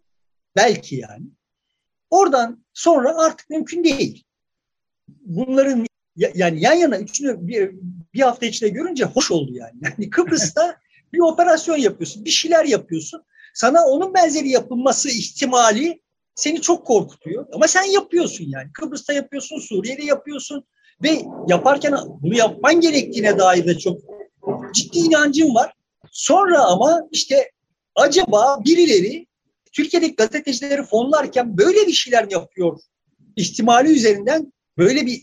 [0.57, 1.27] Belki yani.
[2.11, 4.25] Oradan sonra artık mümkün değil.
[5.09, 7.71] Bunların yani yan yana üçünü bir,
[8.15, 9.73] bir hafta içinde görünce hoş oldu yani.
[9.83, 10.77] Yani Kıbrıs'ta
[11.13, 13.23] bir operasyon yapıyorsun, bir şeyler yapıyorsun.
[13.55, 16.03] Sana onun benzeri yapılması ihtimali
[16.35, 17.47] seni çok korkutuyor.
[17.53, 18.73] Ama sen yapıyorsun yani.
[18.73, 20.65] Kıbrıs'ta yapıyorsun, Suriye'de yapıyorsun
[21.03, 24.01] ve yaparken bunu yapman gerektiğine dair de çok
[24.75, 25.73] ciddi inancım var.
[26.11, 27.51] Sonra ama işte
[27.95, 29.27] acaba birileri
[29.73, 32.81] Türkiye'deki gazetecileri fonlarken böyle bir şeyler yapıyor
[33.37, 35.23] ihtimali üzerinden böyle bir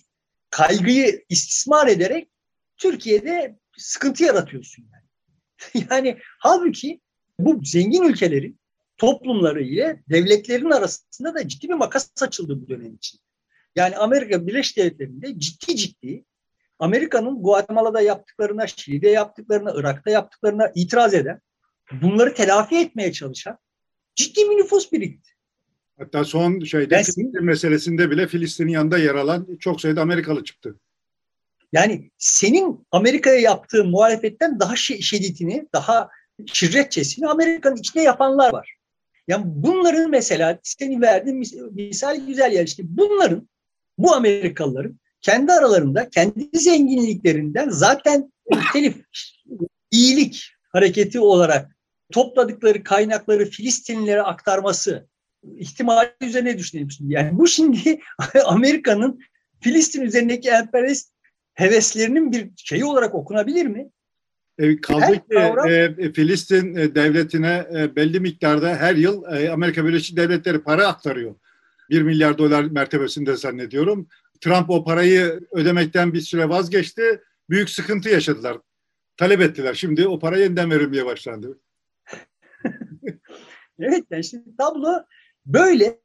[0.53, 2.29] kaygıyı istismar ederek
[2.77, 5.85] Türkiye'de sıkıntı yaratıyorsun yani.
[5.89, 7.01] yani halbuki
[7.39, 8.59] bu zengin ülkelerin
[8.97, 13.19] toplumları ile devletlerin arasında da ciddi bir makas açıldı bu dönem için.
[13.75, 16.25] Yani Amerika Birleşik Devletleri'nde ciddi ciddi
[16.79, 21.41] Amerika'nın Guatemala'da yaptıklarına, Şili'de yaptıklarına, Irak'ta yaptıklarına itiraz eden,
[22.01, 23.57] bunları telafi etmeye çalışan
[24.15, 25.32] ciddi bir nüfus birikti.
[25.97, 30.79] Hatta son şeyde ben, Filistin meselesinde bile Filistin'in yanında yer alan çok sayıda Amerikalı çıktı.
[31.73, 36.09] Yani senin Amerika'ya yaptığı muhalefetten daha şiddetini, daha
[36.45, 38.75] şirretçesini Amerika'nın içinde yapanlar var.
[39.27, 43.49] Yani bunların mesela senin verdiğin misal güzel yer işte bunların
[43.97, 48.33] bu Amerikalıların kendi aralarında kendi zenginliklerinden zaten
[48.73, 48.95] telif
[49.91, 51.77] iyilik hareketi olarak
[52.11, 55.07] topladıkları kaynakları Filistinlilere aktarması
[55.57, 57.13] ihtimali üzerine düşünelim şimdi.
[57.13, 57.99] Yani bu şimdi
[58.45, 59.19] Amerika'nın
[59.61, 61.13] Filistin üzerindeki emperyalist
[61.53, 63.89] heveslerinin bir şeyi olarak okunabilir mi?
[64.57, 65.69] E, kaldı ki kavram...
[65.69, 71.35] e, Filistin e, devletine e, belli miktarda her yıl e, Amerika Birleşik Devletleri para aktarıyor.
[71.89, 74.07] 1 milyar dolar mertebesinde zannediyorum.
[74.41, 77.21] Trump o parayı ödemekten bir süre vazgeçti.
[77.49, 78.57] Büyük sıkıntı yaşadılar.
[79.17, 79.73] Talep ettiler.
[79.73, 81.59] Şimdi o para yeniden verilmeye başlandı.
[83.79, 85.03] evet yani şimdi tablo
[85.45, 85.99] böyle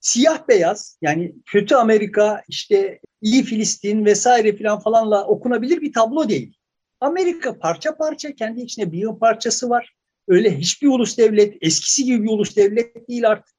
[0.00, 6.56] siyah beyaz yani kötü Amerika işte iyi Filistin vesaire filan falanla okunabilir bir tablo değil.
[7.00, 9.94] Amerika parça parça kendi içinde bir parçası var.
[10.28, 13.54] Öyle hiçbir ulus devlet eskisi gibi bir ulus devlet değil artık.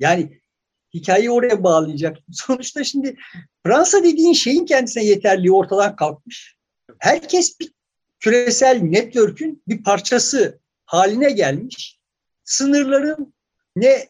[0.00, 0.40] Yani
[0.94, 2.18] hikayeyi oraya bağlayacak.
[2.32, 3.16] Sonuçta şimdi
[3.66, 6.56] Fransa dediğin şeyin kendisine yeterliği ortadan kalkmış.
[6.98, 7.72] Herkes bir
[8.20, 11.98] küresel network'ün bir parçası haline gelmiş.
[12.44, 13.34] Sınırların
[13.76, 14.08] ne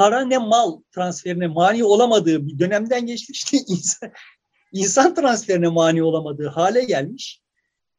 [0.00, 3.32] para ne mal transferine mani olamadığı bir dönemden geçti.
[3.32, 4.10] İşte insan,
[4.72, 7.42] insan transferine mani olamadığı hale gelmiş.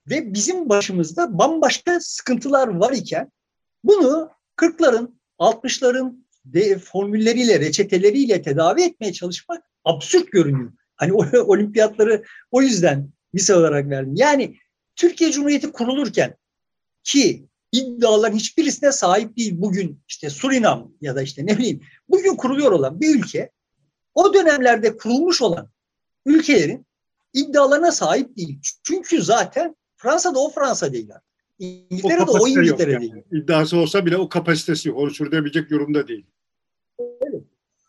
[0.10, 3.32] Ve bizim başımızda bambaşka sıkıntılar var iken
[3.84, 10.72] bunu 40'ların, 60'ların de, formülleriyle, reçeteleriyle tedavi etmeye çalışmak absürt görünüyor.
[10.96, 14.14] Hani olimpiyatları o yüzden misal olarak verdim.
[14.16, 14.58] Yani
[14.96, 16.36] Türkiye Cumhuriyeti kurulurken
[17.04, 22.72] ki iddiaların hiçbirisine sahip değil bugün işte Surinam ya da işte ne bileyim bugün kuruluyor
[22.72, 23.52] olan bir ülke
[24.16, 25.70] o dönemlerde kurulmuş olan
[26.26, 26.86] ülkelerin
[27.34, 28.60] iddialarına sahip değil.
[28.84, 31.10] Çünkü zaten Fransa da o Fransa değil.
[31.60, 33.02] İngiltere de o İngiltere yani.
[33.02, 33.24] değil.
[33.32, 34.98] İddiası olsa bile o kapasitesi yok.
[34.98, 36.26] Onu sürdürebilecek durumda değil.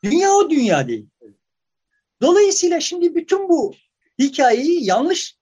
[0.04, 1.06] Dünya o dünya değil.
[2.20, 3.74] Dolayısıyla şimdi bütün bu
[4.18, 5.36] hikayeyi yanlış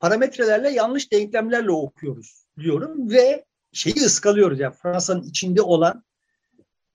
[0.00, 3.44] parametrelerle, yanlış denklemlerle okuyoruz diyorum ve
[3.76, 4.60] şeyi ıskalıyoruz.
[4.60, 6.04] Yani Fransa'nın içinde olan,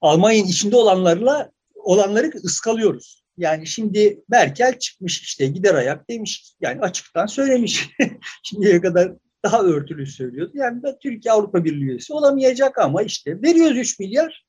[0.00, 3.24] Almanya'nın içinde olanlarla olanları ıskalıyoruz.
[3.38, 6.54] Yani şimdi Merkel çıkmış işte gider ayak demiş.
[6.60, 7.88] Yani açıktan söylemiş.
[8.42, 9.12] Şimdiye kadar
[9.44, 10.52] daha örtülü söylüyordu.
[10.54, 14.46] Yani ben Türkiye Avrupa Birliği üyesi olamayacak ama işte veriyoruz 3 milyar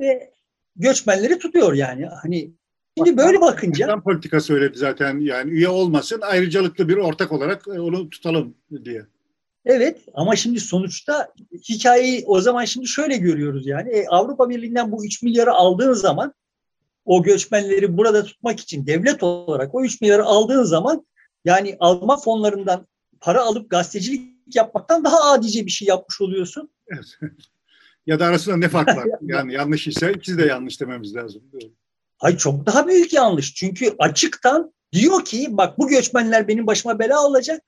[0.00, 0.32] ve
[0.76, 2.06] göçmenleri tutuyor yani.
[2.22, 2.52] Hani
[2.98, 7.80] şimdi böyle bakınca İslam politika söyledi zaten yani üye olmasın ayrıcalıklı bir ortak olarak e,
[7.80, 9.06] onu tutalım diye.
[9.66, 11.32] Evet ama şimdi sonuçta
[11.68, 16.34] hikayeyi o zaman şimdi şöyle görüyoruz yani e, Avrupa Birliği'nden bu 3 milyarı aldığın zaman
[17.04, 21.06] o göçmenleri burada tutmak için devlet olarak o 3 milyarı aldığın zaman
[21.44, 22.86] yani Alman fonlarından
[23.20, 26.70] para alıp gazetecilik yapmaktan daha adice bir şey yapmış oluyorsun.
[26.88, 27.18] Evet.
[28.06, 29.06] ya da arasında ne fark var?
[29.22, 31.42] yani yanlış ise ikisi de yanlış dememiz lazım.
[32.20, 33.54] Ay çok daha büyük yanlış.
[33.54, 37.62] Çünkü açıktan diyor ki bak bu göçmenler benim başıma bela olacak.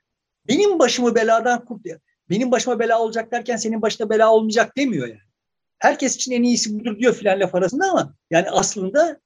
[0.48, 1.86] Benim başımı beladan kurt
[2.30, 5.20] Benim başıma bela olacak derken senin başına bela olmayacak demiyor yani.
[5.78, 9.20] Herkes için en iyisi budur diyor filan laf arasında ama yani aslında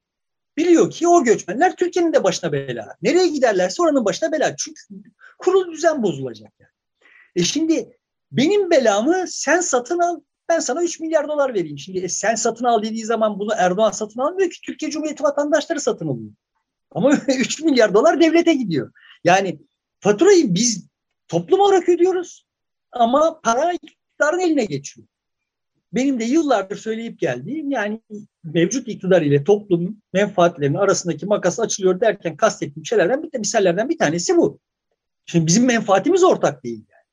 [0.57, 2.97] biliyor ki o göçmenler Türkiye'nin de başına bela.
[3.03, 4.57] Nereye giderlerse oranın başına bela.
[4.57, 4.81] Çünkü
[5.39, 6.71] kurul düzen bozulacak yani.
[7.37, 7.99] E şimdi
[8.33, 11.79] benim belamı sen satın al, ben sana 3 milyar dolar vereyim.
[11.79, 15.81] Şimdi e, sen satın al dediği zaman bunu Erdoğan satın almıyor ki Türkiye Cumhuriyeti vatandaşları
[15.81, 16.33] satın alıyor.
[16.91, 18.93] Ama 3 milyar dolar devlete gidiyor.
[19.25, 19.59] Yani
[20.01, 20.92] faturayı biz
[21.33, 22.47] toplum olarak ödüyoruz
[22.92, 25.07] ama para iktidarın eline geçiyor.
[25.92, 28.01] Benim de yıllardır söyleyip geldiğim yani
[28.45, 33.99] mevcut iktidar ile toplumun menfaatlerinin arasındaki makas açılıyor derken kastettiğim şeylerden bir de misallerden bir
[33.99, 34.59] tanesi bu.
[35.27, 36.85] Şimdi bizim menfaatimiz ortak değil.
[36.90, 37.05] Yani.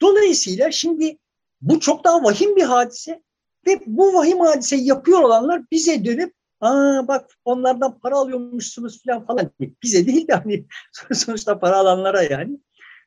[0.00, 1.18] Dolayısıyla şimdi
[1.60, 3.22] bu çok daha vahim bir hadise
[3.66, 9.50] ve bu vahim hadiseyi yapıyor olanlar bize dönüp aa bak onlardan para alıyormuşsunuz falan falan
[9.82, 10.66] bize değil de hani
[11.12, 12.58] sonuçta para alanlara yani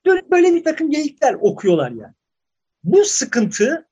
[0.06, 2.14] dönüp böyle bir takım geyikler okuyorlar yani.
[2.84, 3.88] Bu sıkıntı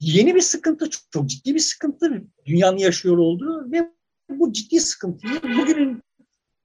[0.00, 3.90] yeni bir sıkıntı, çok ciddi bir sıkıntı dünyanın yaşıyor olduğu ve
[4.28, 6.02] bu ciddi sıkıntıyı bugünün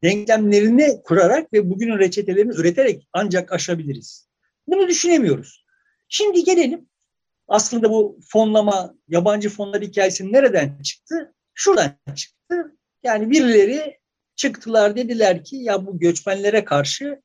[0.03, 4.29] denklemlerini kurarak ve bugünün reçetelerini üreterek ancak aşabiliriz.
[4.67, 5.65] Bunu düşünemiyoruz.
[6.09, 6.89] Şimdi gelelim
[7.47, 11.33] aslında bu fonlama, yabancı fonlar hikayesi nereden çıktı?
[11.53, 12.77] Şuradan çıktı.
[13.03, 13.99] Yani birileri
[14.35, 17.21] çıktılar dediler ki ya bu göçmenlere karşı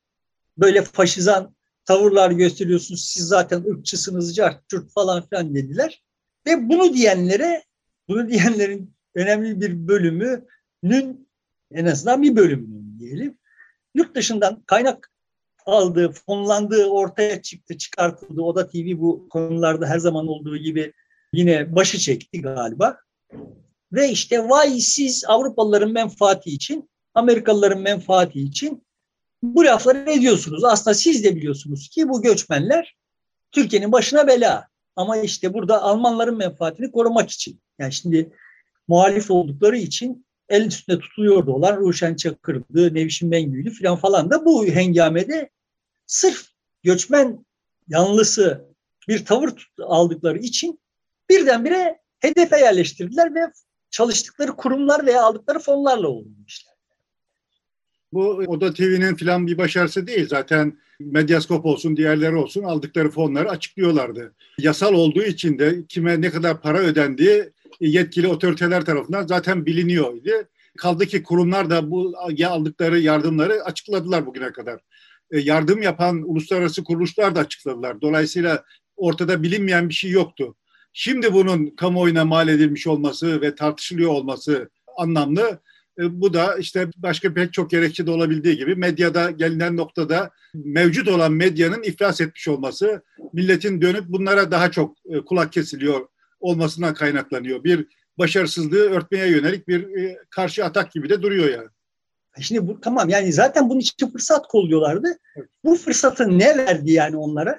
[0.59, 3.05] böyle faşizan tavırlar gösteriyorsunuz.
[3.05, 4.63] Siz zaten ırkçısınız, cart
[4.95, 6.03] falan filan dediler.
[6.47, 7.65] Ve bunu diyenlere,
[8.09, 11.29] bunu diyenlerin önemli bir bölümünün
[11.73, 13.39] en azından bir bölümünün diyelim.
[13.95, 15.11] Yurt dışından kaynak
[15.67, 18.43] aldığı, fonlandığı ortaya çıktı, çıkartıldı.
[18.43, 20.93] Oda TV bu konularda her zaman olduğu gibi
[21.33, 22.99] yine başı çekti galiba.
[23.93, 28.87] Ve işte vay siz Avrupalıların menfaati için, Amerikalıların menfaati için
[29.45, 30.65] bu lafları ediyorsunuz.
[30.65, 32.97] Aslında siz de biliyorsunuz ki bu göçmenler
[33.53, 34.69] Türkiye'nin başına bela.
[34.97, 37.61] Ama işte burada Almanların menfaatini korumak için.
[37.79, 38.33] Yani şimdi
[38.89, 44.67] muhalif oldukları için el üstünde tutuluyordu olan Ruşen Çakır'dı, Nevşin Bengü'ydü falan falan da bu
[44.67, 45.51] hengamede
[46.07, 46.47] sırf
[46.83, 47.47] göçmen
[47.89, 48.65] yanlısı
[49.09, 50.81] bir tavır aldıkları için
[51.31, 53.53] birdenbire hedefe yerleştirdiler ve
[53.91, 56.74] çalıştıkları kurumlar veya aldıkları fonlarla oldu işler.
[58.15, 60.29] Bu Oda TV'nin falan bir başarısı değil.
[60.29, 64.35] Zaten Medyaskop olsun, diğerleri olsun aldıkları fonları açıklıyorlardı.
[64.59, 67.45] Yasal olduğu için de kime ne kadar para ödendiği
[67.81, 70.31] yetkili otoriteler tarafından zaten biliniyordu.
[70.79, 72.15] Kaldı ki kurumlar da bu
[72.47, 74.81] aldıkları yardımları açıkladılar bugüne kadar.
[75.31, 78.01] E, yardım yapan uluslararası kuruluşlar da açıkladılar.
[78.01, 78.65] Dolayısıyla
[78.97, 80.57] ortada bilinmeyen bir şey yoktu.
[80.93, 85.61] Şimdi bunun kamuoyuna mal edilmiş olması ve tartışılıyor olması anlamlı.
[85.99, 91.09] E, bu da işte başka pek çok gerekçe de olabildiği gibi medyada gelinen noktada mevcut
[91.09, 93.03] olan medyanın iflas etmiş olması,
[93.33, 96.09] milletin dönüp bunlara daha çok e, kulak kesiliyor
[96.41, 97.65] olmasından kaynaklanıyor.
[97.65, 97.87] Bir
[98.19, 101.69] başarısızlığı örtmeye yönelik bir e, karşı atak gibi de duruyor yani.
[102.41, 105.09] Şimdi bu tamam yani zaten bunun için fırsat kolluyorlardı.
[105.37, 105.49] Evet.
[105.65, 107.59] Bu fırsatı ne verdi yani onlara?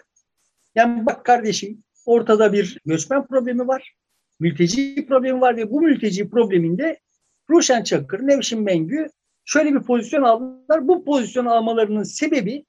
[0.76, 3.96] Yani bak kardeşim ortada bir göçmen problemi var.
[4.40, 7.00] Mülteci problemi var ve bu mülteci probleminde
[7.50, 9.08] Ruşen Çakır, Nevşin Mengü
[9.46, 10.88] şöyle bir pozisyon aldılar.
[10.88, 12.66] Bu pozisyon almalarının sebebi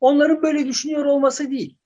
[0.00, 1.76] onların böyle düşünüyor olması değil.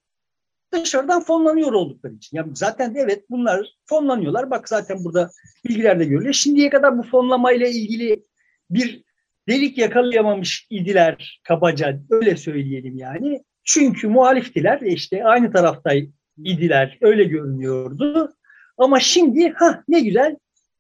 [0.72, 2.36] Dışarıdan fonlanıyor oldukları için.
[2.36, 4.50] Yani zaten evet bunlar fonlanıyorlar.
[4.50, 5.30] Bak zaten burada
[5.64, 6.34] bilgilerde görülüyor.
[6.34, 8.24] Şimdiye kadar bu fonlamayla ilgili
[8.70, 9.04] bir
[9.48, 13.44] delik yakalayamamış idiler kabaca öyle söyleyelim yani.
[13.64, 15.90] Çünkü muhaliftiler işte aynı tarafta
[16.38, 18.34] idiler öyle görünüyordu.
[18.78, 20.36] Ama şimdi ha ne güzel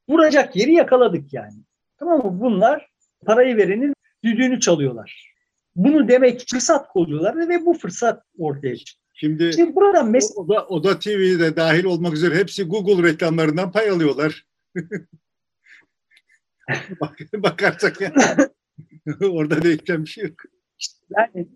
[0.08, 1.56] vuracak yeri yakaladık yani.
[1.98, 2.40] Tamam mı?
[2.40, 2.90] Bunlar
[3.26, 5.34] parayı verenin düdüğünü çalıyorlar.
[5.76, 9.04] Bunu demek fırsat koyuyorlar ve bu fırsat ortaya çıktı.
[9.14, 13.72] Şimdi, Şimdi buradan mes- o da, o da TV'de dahil olmak üzere hepsi Google reklamlarından
[13.72, 14.46] pay alıyorlar.
[17.00, 18.14] Bak, bakarsak yani.
[19.30, 20.34] Orada değişen bir şey yok.
[21.10, 21.46] yani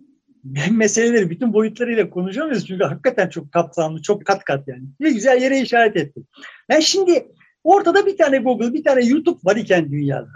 [0.71, 4.85] meseleleri bütün boyutlarıyla konuşamıyoruz çünkü hakikaten çok kapsamlı, çok kat kat yani.
[5.01, 6.27] Ne güzel yere işaret ettim.
[6.69, 7.29] Ben şimdi
[7.69, 10.29] ortada bir tane Google, bir tane YouTube var iken dünyada.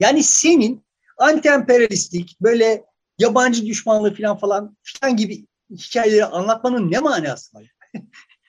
[0.00, 0.84] Yani senin
[1.18, 2.84] anti-emperyalistik, böyle
[3.18, 7.64] yabancı düşmanlığı falan falan filan gibi hikayeleri anlatmanın ne manası var?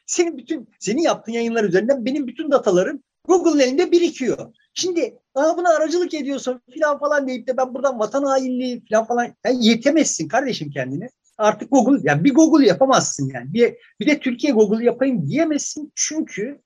[0.06, 4.54] senin bütün senin yaptığın yayınlar üzerinden benim bütün datalarım Google'ın elinde birikiyor.
[4.74, 9.36] Şimdi Aa, buna aracılık ediyorsun filan falan deyip de ben buradan vatan hainliği filan falan
[9.46, 11.10] yani yetemezsin kardeşim kendine.
[11.38, 13.54] Artık Google yani bir Google yapamazsın yani.
[13.54, 16.62] Bir, bir de Türkiye Google yapayım diyemezsin çünkü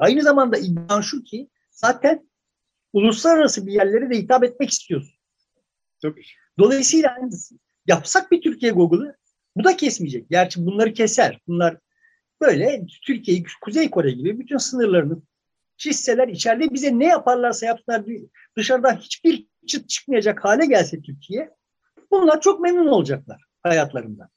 [0.00, 2.30] aynı zamanda iddian şu ki zaten
[2.92, 5.14] uluslararası bir yerlere de hitap etmek istiyorsun.
[6.02, 6.24] Tabii.
[6.58, 7.16] Dolayısıyla
[7.86, 9.16] yapsak bir Türkiye Google'ı
[9.56, 10.30] bu da kesmeyecek.
[10.30, 11.40] Gerçi bunları keser.
[11.48, 11.76] Bunlar
[12.40, 15.22] böyle Türkiye'yi Kuzey Kore gibi bütün sınırlarını
[15.76, 18.02] çizseler içeride bize ne yaparlarsa yapsınlar
[18.56, 21.50] dışarıdan hiçbir çıt çıkmayacak hale gelse Türkiye
[22.10, 24.28] bunlar çok memnun olacaklar hayatlarında.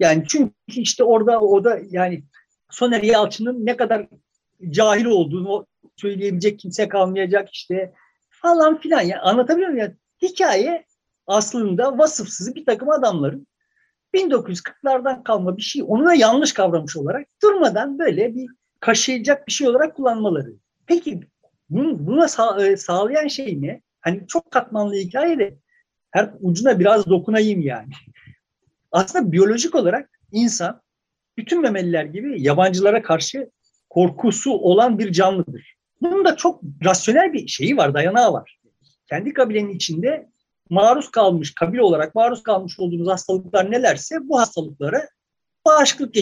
[0.00, 2.24] Yani çünkü işte orada o da yani
[2.70, 4.08] Soner Yalçın'ın ne kadar
[4.70, 5.66] cahil olduğunu
[5.96, 7.92] söyleyebilecek kimse kalmayacak işte
[8.30, 9.00] falan filan.
[9.00, 9.84] Yani anlatabiliyor muyum?
[9.84, 10.84] Yani hikaye
[11.26, 13.46] aslında vasıfsız bir takım adamların
[14.14, 18.46] 1940'lardan kalma bir şey onu da yanlış kavramış olarak durmadan böyle bir
[18.80, 20.52] kaşıyacak bir şey olarak kullanmaları.
[20.86, 21.20] Peki
[21.70, 23.82] bunu, buna sağ, e, sağlayan şey ne?
[24.00, 25.56] Hani çok katmanlı hikaye de
[26.10, 27.92] her ucuna biraz dokunayım yani.
[28.92, 30.80] Aslında biyolojik olarak insan
[31.38, 33.50] bütün memeliler gibi yabancılara karşı
[33.96, 35.76] korkusu olan bir canlıdır.
[36.00, 38.60] Bunun da çok rasyonel bir şeyi var, dayanağı var.
[39.08, 40.28] Kendi kabilenin içinde
[40.70, 45.08] maruz kalmış, kabile olarak maruz kalmış olduğunuz hastalıklar nelerse bu hastalıklara
[45.66, 46.14] bağışıklık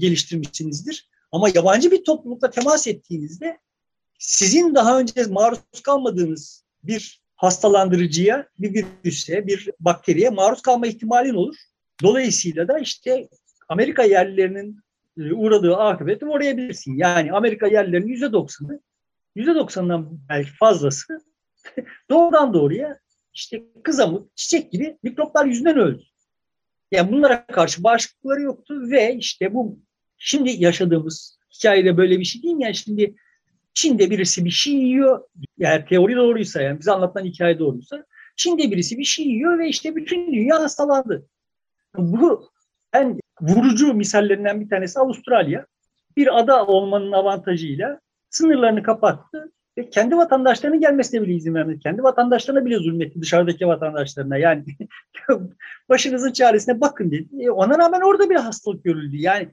[0.00, 1.08] geliştirmişsinizdir.
[1.32, 3.58] Ama yabancı bir toplulukla temas ettiğinizde
[4.18, 11.56] sizin daha önce maruz kalmadığınız bir hastalandırıcıya, bir virüse, bir bakteriye maruz kalma ihtimalin olur.
[12.02, 13.28] Dolayısıyla da işte
[13.68, 14.85] Amerika yerlilerinin
[15.16, 16.96] uğradığı akıbeti uğrayabilirsin.
[16.96, 18.80] Yani Amerika yerlilerinin yüzde doksanı,
[19.34, 21.20] yüzde doksanından belki fazlası
[22.10, 22.98] doğrudan doğruya
[23.34, 26.02] işte kızamık, çiçek gibi mikroplar yüzünden öldü.
[26.92, 29.78] Yani bunlara karşı bağışıklıkları yoktu ve işte bu
[30.18, 32.56] şimdi yaşadığımız hikayede böyle bir şey değil?
[32.58, 33.14] Yani şimdi
[33.74, 35.22] Çin'de birisi bir şey yiyor,
[35.58, 38.04] yani teori doğruysa yani bize anlatılan hikaye doğruysa
[38.36, 41.26] Çin'de birisi bir şey yiyor ve işte bütün dünya hastalandı.
[41.96, 42.50] Bu
[43.00, 45.66] en vurucu misallerinden bir tanesi Avustralya.
[46.16, 51.80] Bir ada olmanın avantajıyla sınırlarını kapattı ve kendi vatandaşlarının gelmesine bile izin vermedi.
[51.80, 54.36] Kendi vatandaşlarına bile zulmetti dışarıdaki vatandaşlarına.
[54.36, 54.64] Yani
[55.88, 57.42] başınızın çaresine bakın dedi.
[57.44, 59.16] E ona rağmen orada bir hastalık görüldü.
[59.16, 59.48] Yani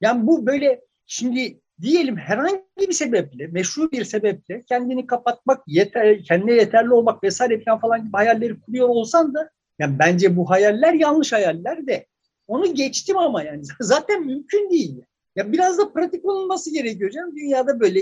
[0.00, 6.52] yani bu böyle şimdi diyelim herhangi bir sebeple, meşru bir sebeple kendini kapatmak, yeter, kendine
[6.52, 11.32] yeterli olmak vesaire falan falan gibi hayalleri kuruyor olsan da yani bence bu hayaller yanlış
[11.32, 12.06] hayaller de
[12.48, 15.02] onu geçtim ama yani zaten mümkün değil.
[15.36, 17.36] Ya biraz da pratik olunması gerekiyor canım.
[17.36, 18.00] Dünyada böyle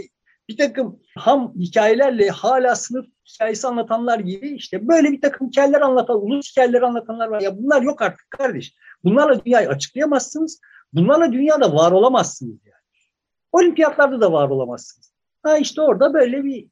[0.49, 6.25] bir takım ham hikayelerle hala sınıf hikayesi anlatanlar gibi işte böyle bir takım hikayeler anlatan,
[6.25, 7.41] ulus hikayeleri anlatanlar var.
[7.41, 8.75] Ya bunlar yok artık kardeş.
[9.05, 10.61] Bunlarla dünyayı açıklayamazsınız.
[10.93, 12.77] Bunlarla dünyada var olamazsınız yani.
[13.53, 15.13] Olimpiyatlarda da var olamazsınız.
[15.43, 16.69] Ha işte orada böyle bir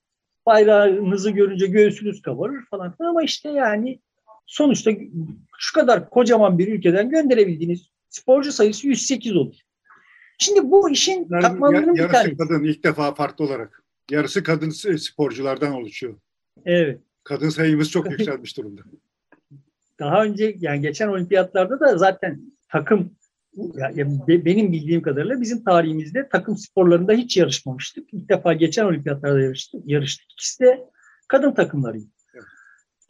[0.46, 4.00] bayrağınızı görünce göğsünüz kabarır falan ama işte yani
[4.46, 4.90] sonuçta
[5.59, 9.54] şu kadar kocaman bir ülkeden gönderebildiğiniz sporcu sayısı 108 olur.
[10.38, 12.37] Şimdi bu işin Yani katmanlarının bir yarısı tanesi.
[12.37, 13.83] kadın ilk defa farklı olarak.
[14.11, 16.14] Yarısı kadın sporculardan oluşuyor.
[16.64, 17.00] Evet.
[17.24, 18.83] Kadın sayımız çok yükselmiş durumda.
[19.98, 23.10] Daha önce yani geçen olimpiyatlarda da zaten takım
[23.56, 28.14] ya, ya be- benim bildiğim kadarıyla bizim tarihimizde takım sporlarında hiç yarışmamıştık.
[28.14, 29.83] İlk defa geçen olimpiyatlarda yarıştık.
[29.87, 30.33] yarıştık.
[30.33, 30.85] İkisi de
[31.29, 32.06] kadın takımlarıydı.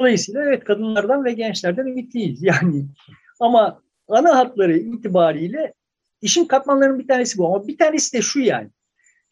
[0.01, 2.42] Dolayısıyla evet kadınlardan ve gençlerden ümitliyiz.
[2.42, 2.86] Yani
[3.40, 5.74] ama ana hatları itibariyle
[6.22, 7.47] işin katmanlarının bir tanesi bu.
[7.47, 8.70] Ama bir tanesi de şu yani.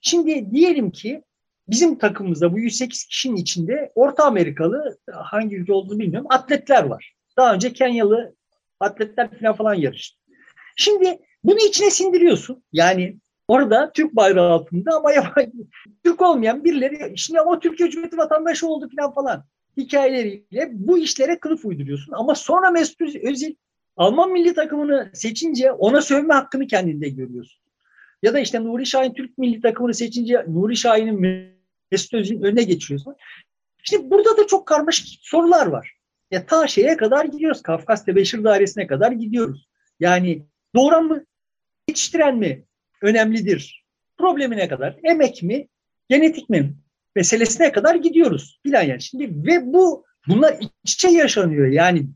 [0.01, 1.23] Şimdi diyelim ki
[1.69, 7.15] bizim takımımızda bu 108 kişinin içinde Orta Amerikalı hangi ülke olduğunu bilmiyorum atletler var.
[7.37, 8.35] Daha önce Kenyalı
[8.81, 10.19] atletler falan falan yarıştı.
[10.77, 12.65] Şimdi bunu içine sindiriyorsun.
[12.73, 13.17] Yani
[13.49, 15.53] orada Türk bayrağı altında ama yabancı,
[16.05, 19.45] Türk olmayan birileri şimdi o Türkiye Cumhuriyeti vatandaşı oldu falan falan.
[19.77, 22.13] Hikayeleriyle bu işlere kılıf uyduruyorsun.
[22.13, 23.55] Ama sonra Mesut Özil
[23.97, 27.63] Alman milli takımını seçince ona sövme hakkını kendinde görüyorsun.
[28.23, 31.21] Ya da işte Nuri Şahin Türk milli takımını seçince Nuri Şahin'in
[31.91, 33.15] Mesut Özil'in önüne geçiyorsun.
[33.83, 35.93] Şimdi burada da çok karmaşık sorular var.
[36.31, 37.63] Ya ta şeye kadar gidiyoruz.
[37.63, 39.69] Kafkas Tebeşir Dairesi'ne kadar gidiyoruz.
[40.01, 41.25] Yani doğuran mı,
[41.89, 42.65] yetiştiren mi
[43.03, 43.85] önemlidir?
[44.19, 44.99] Problemine kadar.
[45.05, 45.69] Emek mi,
[46.09, 46.75] genetik mi
[47.17, 48.61] meselesine kadar gidiyoruz.
[48.63, 49.03] Filan yani.
[49.03, 51.67] Şimdi ve bu bunlar iç içe yaşanıyor.
[51.67, 52.07] Yani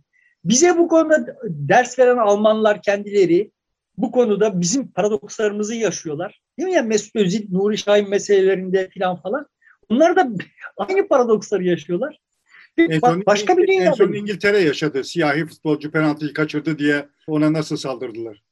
[0.44, 3.50] bize bu konuda ders veren Almanlar kendileri
[3.96, 6.40] bu konuda bizim paradokslarımızı yaşıyorlar.
[6.58, 9.46] Değil mi ya Mesut Özil, Nuri Şahin meselelerinde filan falan.
[9.88, 10.28] Onlar da
[10.76, 12.20] aynı paradoksları yaşıyorlar.
[12.78, 13.88] En son, başka bir dünyada.
[13.88, 15.04] En son İngiltere yaşadı.
[15.04, 18.42] Siyahi futbolcu penaltıyı kaçırdı diye ona nasıl saldırdılar?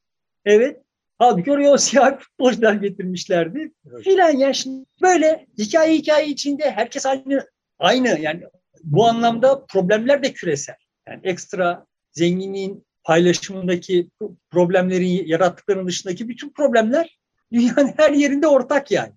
[0.44, 0.83] Evet.
[1.18, 3.72] Halbuki oraya o siyah futbolcular getirmişlerdi.
[3.90, 4.04] Evet.
[4.04, 7.46] Filan yani şimdi böyle hikaye hikaye içinde herkes aynı
[7.78, 8.42] aynı yani
[8.84, 10.76] bu anlamda problemler de küresel.
[11.08, 14.10] Yani ekstra zenginliğin paylaşımındaki
[14.50, 17.18] problemleri yarattıklarının dışındaki bütün problemler
[17.52, 19.12] dünyanın her yerinde ortak yani.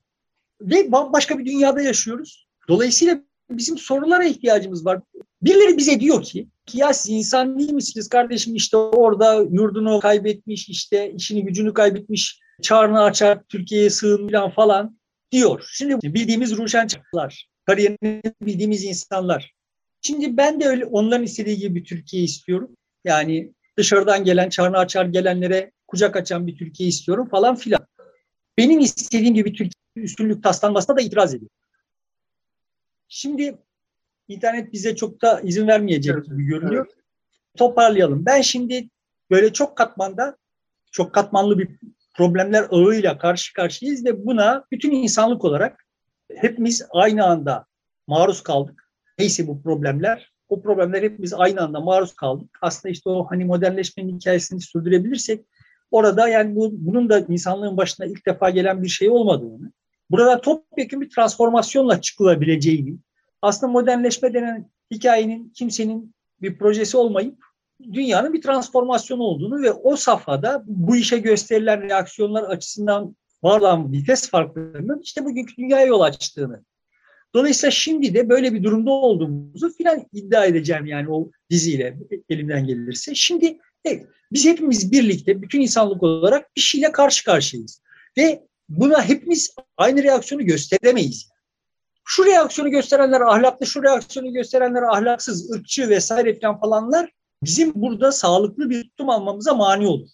[0.61, 2.47] Ve bambaşka bir dünyada yaşıyoruz.
[2.67, 3.19] Dolayısıyla
[3.49, 5.01] bizim sorulara ihtiyacımız var.
[5.41, 10.69] Birileri bize diyor ki, ki ya siz insan değil misiniz kardeşim işte orada yurdunu kaybetmiş,
[10.69, 14.97] işte işini gücünü kaybetmiş, çağrını açar, Türkiye'ye sığın falan
[15.31, 15.69] diyor.
[15.71, 19.53] Şimdi bildiğimiz Ruşençaklar, kariyerini bildiğimiz insanlar.
[20.01, 22.77] Şimdi ben de öyle onların istediği gibi bir Türkiye istiyorum.
[23.05, 27.88] Yani dışarıdan gelen, çağrını açar gelenlere kucak açan bir Türkiye istiyorum falan filan.
[28.57, 29.71] Benim istediğim gibi Türkiye
[30.05, 31.51] üstünlük taslanmasına da itiraz ediyor.
[33.07, 33.57] Şimdi
[34.28, 36.86] internet bize çok da izin vermeyecek evet, gibi görünüyor.
[36.86, 37.03] Evet.
[37.57, 38.25] Toparlayalım.
[38.25, 38.89] Ben şimdi
[39.32, 40.38] böyle çok katmanda,
[40.91, 41.69] çok katmanlı bir
[42.15, 45.86] problemler ağıyla karşı karşıyayız ve buna bütün insanlık olarak
[46.36, 47.65] hepimiz aynı anda
[48.07, 48.91] maruz kaldık.
[49.19, 52.57] Neyse bu problemler, o problemler hepimiz aynı anda maruz kaldık.
[52.61, 55.45] Aslında işte o hani modernleşmenin hikayesini sürdürebilirsek
[55.91, 59.71] orada yani bu, bunun da insanlığın başına ilk defa gelen bir şey olmadığını,
[60.09, 62.97] burada topyekun bir transformasyonla çıkılabileceğini,
[63.41, 67.38] aslında modernleşme denen hikayenin kimsenin bir projesi olmayıp
[67.93, 74.29] dünyanın bir transformasyonu olduğunu ve o safhada bu işe gösterilen reaksiyonlar açısından var olan vites
[74.29, 76.63] farklarının işte bugünkü dünyaya yol açtığını.
[77.33, 81.97] Dolayısıyla şimdi de böyle bir durumda olduğumuzu filan iddia edeceğim yani o diziyle
[82.29, 83.15] elimden gelirse.
[83.15, 87.81] Şimdi evet, biz hepimiz birlikte bütün insanlık olarak bir şeyle karşı karşıyayız.
[88.17, 91.29] Ve buna hepimiz aynı reaksiyonu gösteremeyiz.
[92.09, 97.11] Şu reaksiyonu gösterenler ahlaklı, şu reaksiyonu gösterenler ahlaksız, ırkçı vesaire falan falanlar
[97.43, 100.09] bizim burada sağlıklı bir tutum almamıza mani olur.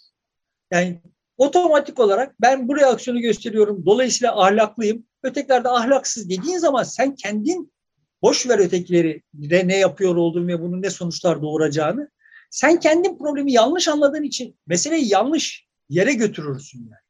[0.71, 1.01] Yani
[1.37, 7.73] otomatik olarak ben bu reaksiyonu gösteriyorum, dolayısıyla ahlaklıyım, ötekiler de ahlaksız dediğin zaman sen kendin
[8.21, 12.09] boş ver ötekileri de ne yapıyor olduğunu ve bunun ne sonuçlar doğuracağını.
[12.51, 17.02] Sen kendin problemi yanlış anladığın için meseleyi yanlış yere götürürsün yani.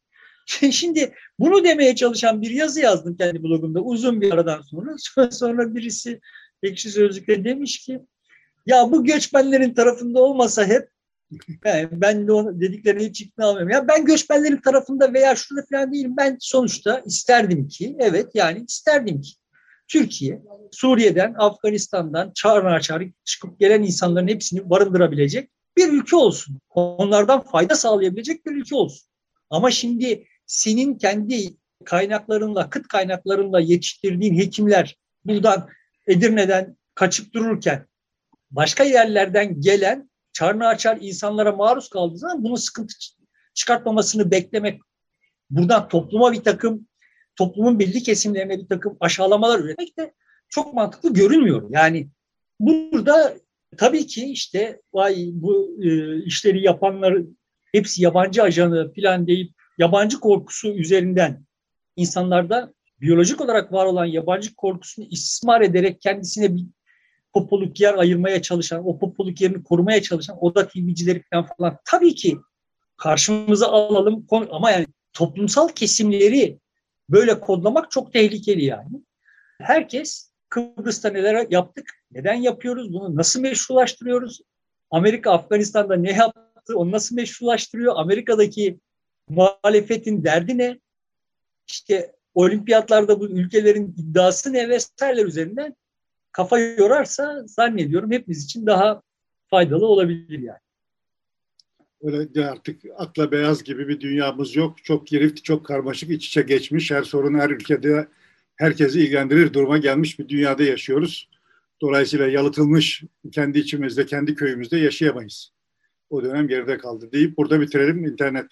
[0.72, 4.96] Şimdi bunu demeye çalışan bir yazı yazdım kendi blogumda uzun bir aradan sonra.
[5.32, 6.20] Sonra birisi
[6.64, 8.00] Ekşi Sözlük'te demiş ki
[8.66, 10.90] ya bu göçmenlerin tarafında olmasa hep
[11.66, 13.70] yani ben de onu dediklerini hiç ikna olmuyorum.
[13.70, 16.14] Ya ben göçmenlerin tarafında veya şurada falan değilim.
[16.18, 19.32] Ben sonuçta isterdim ki, evet yani isterdim ki
[19.88, 20.42] Türkiye,
[20.72, 26.60] Suriye'den, Afganistan'dan çağrına çağrı çıkıp gelen insanların hepsini barındırabilecek bir ülke olsun.
[26.70, 29.10] Onlardan fayda sağlayabilecek bir ülke olsun.
[29.50, 35.70] Ama şimdi senin kendi kaynaklarınla, kıt kaynaklarınla yetiştirdiğin hekimler buradan
[36.08, 37.88] Edirne'den kaçıp dururken
[38.52, 42.94] başka yerlerden gelen çarnı açar insanlara maruz kaldığı zaman bunu sıkıntı
[43.54, 44.82] çıkartmamasını beklemek,
[45.50, 46.88] buradan topluma bir takım,
[47.36, 50.14] toplumun belli kesimlerine bir takım aşağılamalar üretmek de
[50.50, 51.70] çok mantıklı görünmüyor.
[51.70, 52.10] Yani
[52.60, 53.34] burada
[53.78, 55.78] tabii ki işte vay bu
[56.26, 57.28] işleri yapanları
[57.72, 61.46] hepsi yabancı ajanı falan deyip yabancı korkusu üzerinden
[61.96, 66.66] insanlarda biyolojik olarak var olan yabancı korkusunu istismar ederek kendisine bir
[67.34, 72.38] popoluk yer ayırmaya çalışan, o popoluk yerini korumaya çalışan oda TV'cileri falan falan tabii ki
[72.98, 76.60] karşımıza alalım ama yani toplumsal kesimleri
[77.10, 79.02] böyle kodlamak çok tehlikeli yani.
[79.62, 84.42] Herkes Kıbrıs'ta neler yaptık, neden yapıyoruz, bunu nasıl meşrulaştırıyoruz?
[84.92, 87.94] Amerika Afganistan'da ne yaptı, onu nasıl meşrulaştırıyor?
[87.98, 88.80] Amerika'daki
[89.36, 90.80] muhalefetin derdi ne?
[91.68, 95.76] İşte olimpiyatlarda bu ülkelerin iddiası ne vesaireler üzerinden
[96.32, 99.02] kafa yorarsa zannediyorum hepimiz için daha
[99.50, 100.60] faydalı olabilir yani.
[102.02, 104.84] Öyle artık akla beyaz gibi bir dünyamız yok.
[104.84, 106.92] Çok girift, çok karmaşık, iç içe geçmiş.
[106.92, 108.08] Her sorun her ülkede
[108.56, 111.30] herkesi ilgilendirir duruma gelmiş bir dünyada yaşıyoruz.
[111.82, 115.54] Dolayısıyla yalıtılmış kendi içimizde, kendi köyümüzde yaşayamayız.
[116.10, 118.06] O dönem geride kaldı deyip burada bitirelim.
[118.06, 118.48] İnternet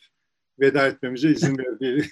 [0.60, 2.04] veda etmemize izin verdiği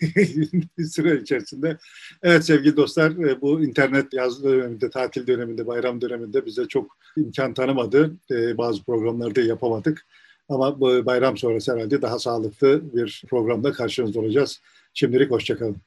[0.89, 1.77] süre içerisinde.
[2.23, 7.53] Evet sevgili dostlar e, bu internet yaz döneminde, tatil döneminde, bayram döneminde bize çok imkan
[7.53, 8.15] tanımadı.
[8.31, 10.05] E, bazı programlarda yapamadık.
[10.49, 14.61] Ama bu bayram sonrası herhalde daha sağlıklı bir programda karşınızda olacağız.
[14.93, 15.77] Şimdilik hoşçakalın.